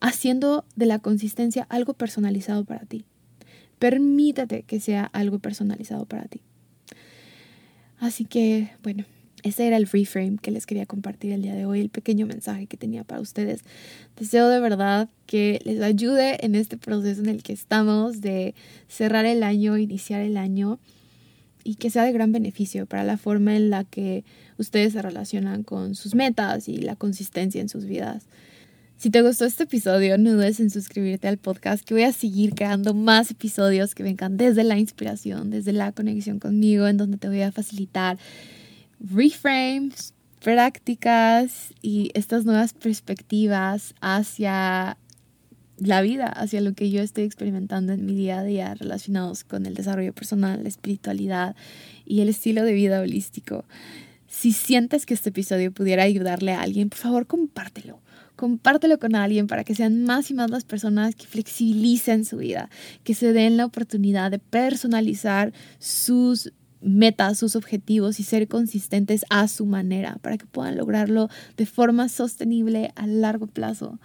haciendo 0.00 0.64
de 0.76 0.86
la 0.86 1.00
consistencia 1.00 1.66
algo 1.68 1.92
personalizado 1.92 2.64
para 2.64 2.86
ti. 2.86 3.04
Permítate 3.78 4.62
que 4.62 4.80
sea 4.80 5.04
algo 5.04 5.40
personalizado 5.40 6.06
para 6.06 6.24
ti. 6.24 6.40
Así 7.98 8.24
que, 8.24 8.70
bueno, 8.82 9.04
ese 9.42 9.66
era 9.66 9.76
el 9.76 9.86
reframe 9.86 10.38
que 10.40 10.52
les 10.52 10.66
quería 10.66 10.86
compartir 10.86 11.32
el 11.32 11.42
día 11.42 11.54
de 11.54 11.66
hoy, 11.66 11.80
el 11.80 11.90
pequeño 11.90 12.26
mensaje 12.26 12.66
que 12.66 12.76
tenía 12.76 13.02
para 13.02 13.20
ustedes. 13.20 13.62
Deseo 14.16 14.48
de 14.48 14.60
verdad 14.60 15.08
que 15.26 15.60
les 15.64 15.82
ayude 15.82 16.44
en 16.44 16.54
este 16.54 16.76
proceso 16.76 17.20
en 17.20 17.28
el 17.28 17.42
que 17.42 17.52
estamos 17.52 18.20
de 18.20 18.54
cerrar 18.88 19.26
el 19.26 19.42
año, 19.42 19.76
iniciar 19.76 20.20
el 20.20 20.36
año 20.36 20.78
y 21.64 21.74
que 21.74 21.90
sea 21.90 22.04
de 22.04 22.12
gran 22.12 22.32
beneficio 22.32 22.86
para 22.86 23.04
la 23.04 23.16
forma 23.16 23.56
en 23.56 23.70
la 23.70 23.84
que 23.84 24.24
ustedes 24.60 24.92
se 24.92 25.02
relacionan 25.02 25.62
con 25.62 25.94
sus 25.94 26.14
metas 26.14 26.68
y 26.68 26.78
la 26.78 26.96
consistencia 26.96 27.60
en 27.60 27.68
sus 27.68 27.86
vidas. 27.86 28.24
Si 28.96 29.08
te 29.08 29.22
gustó 29.22 29.46
este 29.46 29.62
episodio, 29.62 30.18
no 30.18 30.32
dudes 30.32 30.60
en 30.60 30.68
suscribirte 30.68 31.26
al 31.26 31.38
podcast, 31.38 31.82
que 31.82 31.94
voy 31.94 32.02
a 32.02 32.12
seguir 32.12 32.54
creando 32.54 32.92
más 32.92 33.30
episodios 33.30 33.94
que 33.94 34.02
vengan 34.02 34.36
desde 34.36 34.62
la 34.62 34.78
inspiración, 34.78 35.48
desde 35.48 35.72
la 35.72 35.92
conexión 35.92 36.38
conmigo, 36.38 36.86
en 36.86 36.98
donde 36.98 37.16
te 37.16 37.28
voy 37.28 37.40
a 37.40 37.50
facilitar 37.50 38.18
reframes, 39.00 40.12
prácticas 40.44 41.72
y 41.80 42.10
estas 42.12 42.44
nuevas 42.44 42.74
perspectivas 42.74 43.94
hacia 44.02 44.98
la 45.78 46.02
vida, 46.02 46.26
hacia 46.26 46.60
lo 46.60 46.74
que 46.74 46.90
yo 46.90 47.00
estoy 47.00 47.24
experimentando 47.24 47.94
en 47.94 48.04
mi 48.04 48.14
día 48.14 48.40
a 48.40 48.44
día 48.44 48.74
relacionados 48.74 49.44
con 49.44 49.64
el 49.64 49.72
desarrollo 49.72 50.12
personal, 50.12 50.62
la 50.62 50.68
espiritualidad 50.68 51.56
y 52.04 52.20
el 52.20 52.28
estilo 52.28 52.64
de 52.64 52.74
vida 52.74 53.00
holístico. 53.00 53.64
Si 54.30 54.52
sientes 54.52 55.06
que 55.06 55.14
este 55.14 55.30
episodio 55.30 55.72
pudiera 55.72 56.04
ayudarle 56.04 56.52
a 56.52 56.62
alguien, 56.62 56.88
por 56.88 56.98
favor 56.98 57.26
compártelo. 57.26 58.00
Compártelo 58.36 59.00
con 59.00 59.16
alguien 59.16 59.48
para 59.48 59.64
que 59.64 59.74
sean 59.74 60.04
más 60.04 60.30
y 60.30 60.34
más 60.34 60.50
las 60.50 60.62
personas 60.62 61.16
que 61.16 61.26
flexibilicen 61.26 62.24
su 62.24 62.36
vida, 62.36 62.70
que 63.02 63.14
se 63.14 63.32
den 63.32 63.56
la 63.56 63.64
oportunidad 63.64 64.30
de 64.30 64.38
personalizar 64.38 65.52
sus 65.80 66.52
metas, 66.80 67.38
sus 67.38 67.56
objetivos 67.56 68.20
y 68.20 68.22
ser 68.22 68.46
consistentes 68.46 69.26
a 69.30 69.48
su 69.48 69.66
manera 69.66 70.16
para 70.22 70.38
que 70.38 70.46
puedan 70.46 70.76
lograrlo 70.76 71.28
de 71.56 71.66
forma 71.66 72.08
sostenible 72.08 72.92
a 72.94 73.08
largo 73.08 73.48
plazo. 73.48 73.98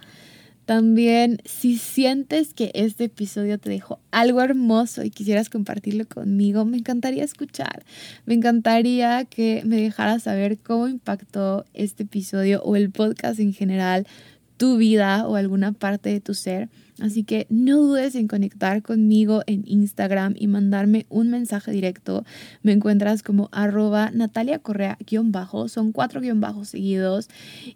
También, 0.66 1.38
si 1.44 1.78
sientes 1.78 2.52
que 2.52 2.72
este 2.74 3.04
episodio 3.04 3.56
te 3.56 3.70
dejó 3.70 4.00
algo 4.10 4.42
hermoso 4.42 5.04
y 5.04 5.10
quisieras 5.10 5.48
compartirlo 5.48 6.06
conmigo, 6.08 6.64
me 6.64 6.76
encantaría 6.76 7.22
escuchar. 7.22 7.84
Me 8.26 8.34
encantaría 8.34 9.24
que 9.26 9.62
me 9.64 9.76
dejaras 9.76 10.24
saber 10.24 10.58
cómo 10.58 10.88
impactó 10.88 11.64
este 11.72 12.02
episodio 12.02 12.62
o 12.64 12.74
el 12.74 12.90
podcast 12.90 13.38
en 13.38 13.52
general 13.52 14.08
tu 14.56 14.76
vida 14.76 15.28
o 15.28 15.36
alguna 15.36 15.70
parte 15.70 16.10
de 16.10 16.20
tu 16.20 16.34
ser. 16.34 16.68
Así 17.00 17.24
que 17.24 17.46
no 17.50 17.76
dudes 17.76 18.14
en 18.14 18.26
conectar 18.26 18.82
conmigo 18.82 19.42
en 19.46 19.62
Instagram 19.66 20.34
y 20.36 20.48
mandarme 20.48 21.06
un 21.10 21.28
mensaje 21.28 21.70
directo. 21.70 22.24
Me 22.62 22.72
encuentras 22.72 23.22
como 23.22 23.50
arroba 23.52 24.10
Natalia 24.12 24.58
Correa 24.58 24.98
guion 25.06 25.30
bajo, 25.30 25.68
son 25.68 25.92
cuatro 25.92 26.20
guion 26.20 26.40
bajos 26.40 26.70
seguidos. 26.70 27.28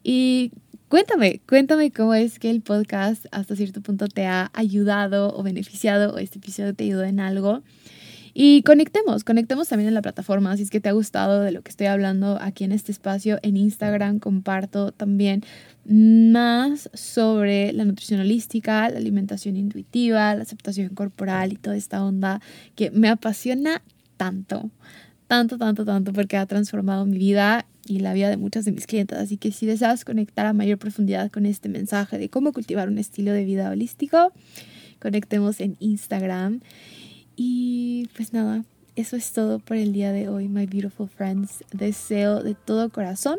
Y 0.02 0.52
cuéntame, 0.90 1.40
cuéntame 1.48 1.92
cómo 1.92 2.14
es 2.14 2.40
que 2.40 2.50
el 2.50 2.62
podcast 2.62 3.24
hasta 3.30 3.54
cierto 3.54 3.80
punto 3.80 4.08
te 4.08 4.26
ha 4.26 4.50
ayudado 4.52 5.32
o 5.36 5.42
beneficiado 5.44 6.12
o 6.12 6.18
este 6.18 6.38
episodio 6.38 6.74
te 6.74 6.82
ayudó 6.82 7.04
en 7.04 7.20
algo. 7.20 7.62
Y 8.34 8.62
conectemos, 8.62 9.22
conectemos 9.22 9.68
también 9.68 9.86
en 9.88 9.94
la 9.94 10.02
plataforma. 10.02 10.56
Si 10.56 10.64
es 10.64 10.70
que 10.70 10.80
te 10.80 10.88
ha 10.88 10.92
gustado 10.92 11.42
de 11.42 11.52
lo 11.52 11.62
que 11.62 11.70
estoy 11.70 11.86
hablando 11.86 12.38
aquí 12.40 12.64
en 12.64 12.72
este 12.72 12.90
espacio, 12.90 13.38
en 13.42 13.56
Instagram 13.56 14.18
comparto 14.18 14.90
también 14.90 15.44
más 15.84 16.90
sobre 16.92 17.72
la 17.72 17.84
nutrición 17.84 18.20
holística, 18.20 18.88
la 18.90 18.98
alimentación 18.98 19.56
intuitiva, 19.56 20.34
la 20.34 20.42
aceptación 20.42 20.88
corporal 20.90 21.52
y 21.52 21.56
toda 21.56 21.76
esta 21.76 22.04
onda 22.04 22.40
que 22.74 22.90
me 22.90 23.08
apasiona 23.08 23.80
tanto, 24.16 24.70
tanto, 25.30 25.58
tanto, 25.58 25.84
tanto, 25.84 26.12
porque 26.12 26.36
ha 26.36 26.44
transformado 26.44 27.06
mi 27.06 27.16
vida 27.16 27.64
y 27.86 28.00
la 28.00 28.12
vida 28.14 28.28
de 28.28 28.36
muchas 28.36 28.64
de 28.64 28.72
mis 28.72 28.88
clientes. 28.88 29.16
Así 29.16 29.36
que 29.36 29.52
si 29.52 29.64
deseas 29.64 30.04
conectar 30.04 30.44
a 30.44 30.52
mayor 30.52 30.76
profundidad 30.76 31.30
con 31.30 31.46
este 31.46 31.68
mensaje 31.68 32.18
de 32.18 32.28
cómo 32.28 32.52
cultivar 32.52 32.88
un 32.88 32.98
estilo 32.98 33.32
de 33.32 33.44
vida 33.44 33.70
holístico, 33.70 34.32
conectemos 35.00 35.60
en 35.60 35.76
Instagram. 35.78 36.62
Y 37.36 38.08
pues 38.16 38.32
nada, 38.32 38.64
eso 38.96 39.14
es 39.14 39.32
todo 39.32 39.60
por 39.60 39.76
el 39.76 39.92
día 39.92 40.10
de 40.10 40.28
hoy, 40.28 40.48
my 40.48 40.66
beautiful 40.66 41.08
friends. 41.08 41.62
Deseo 41.72 42.42
de 42.42 42.56
todo 42.56 42.90
corazón 42.90 43.38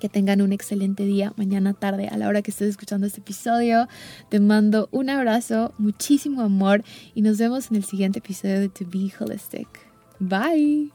que 0.00 0.08
tengan 0.08 0.42
un 0.42 0.52
excelente 0.52 1.04
día 1.04 1.32
mañana 1.36 1.74
tarde 1.74 2.08
a 2.08 2.16
la 2.16 2.26
hora 2.26 2.42
que 2.42 2.50
estés 2.50 2.70
escuchando 2.70 3.06
este 3.06 3.20
episodio. 3.20 3.86
Te 4.30 4.40
mando 4.40 4.88
un 4.90 5.10
abrazo, 5.10 5.72
muchísimo 5.78 6.42
amor 6.42 6.82
y 7.14 7.22
nos 7.22 7.38
vemos 7.38 7.70
en 7.70 7.76
el 7.76 7.84
siguiente 7.84 8.18
episodio 8.18 8.58
de 8.58 8.68
To 8.68 8.84
Be 8.90 9.12
Holistic. 9.16 9.87
Bye. 10.20 10.90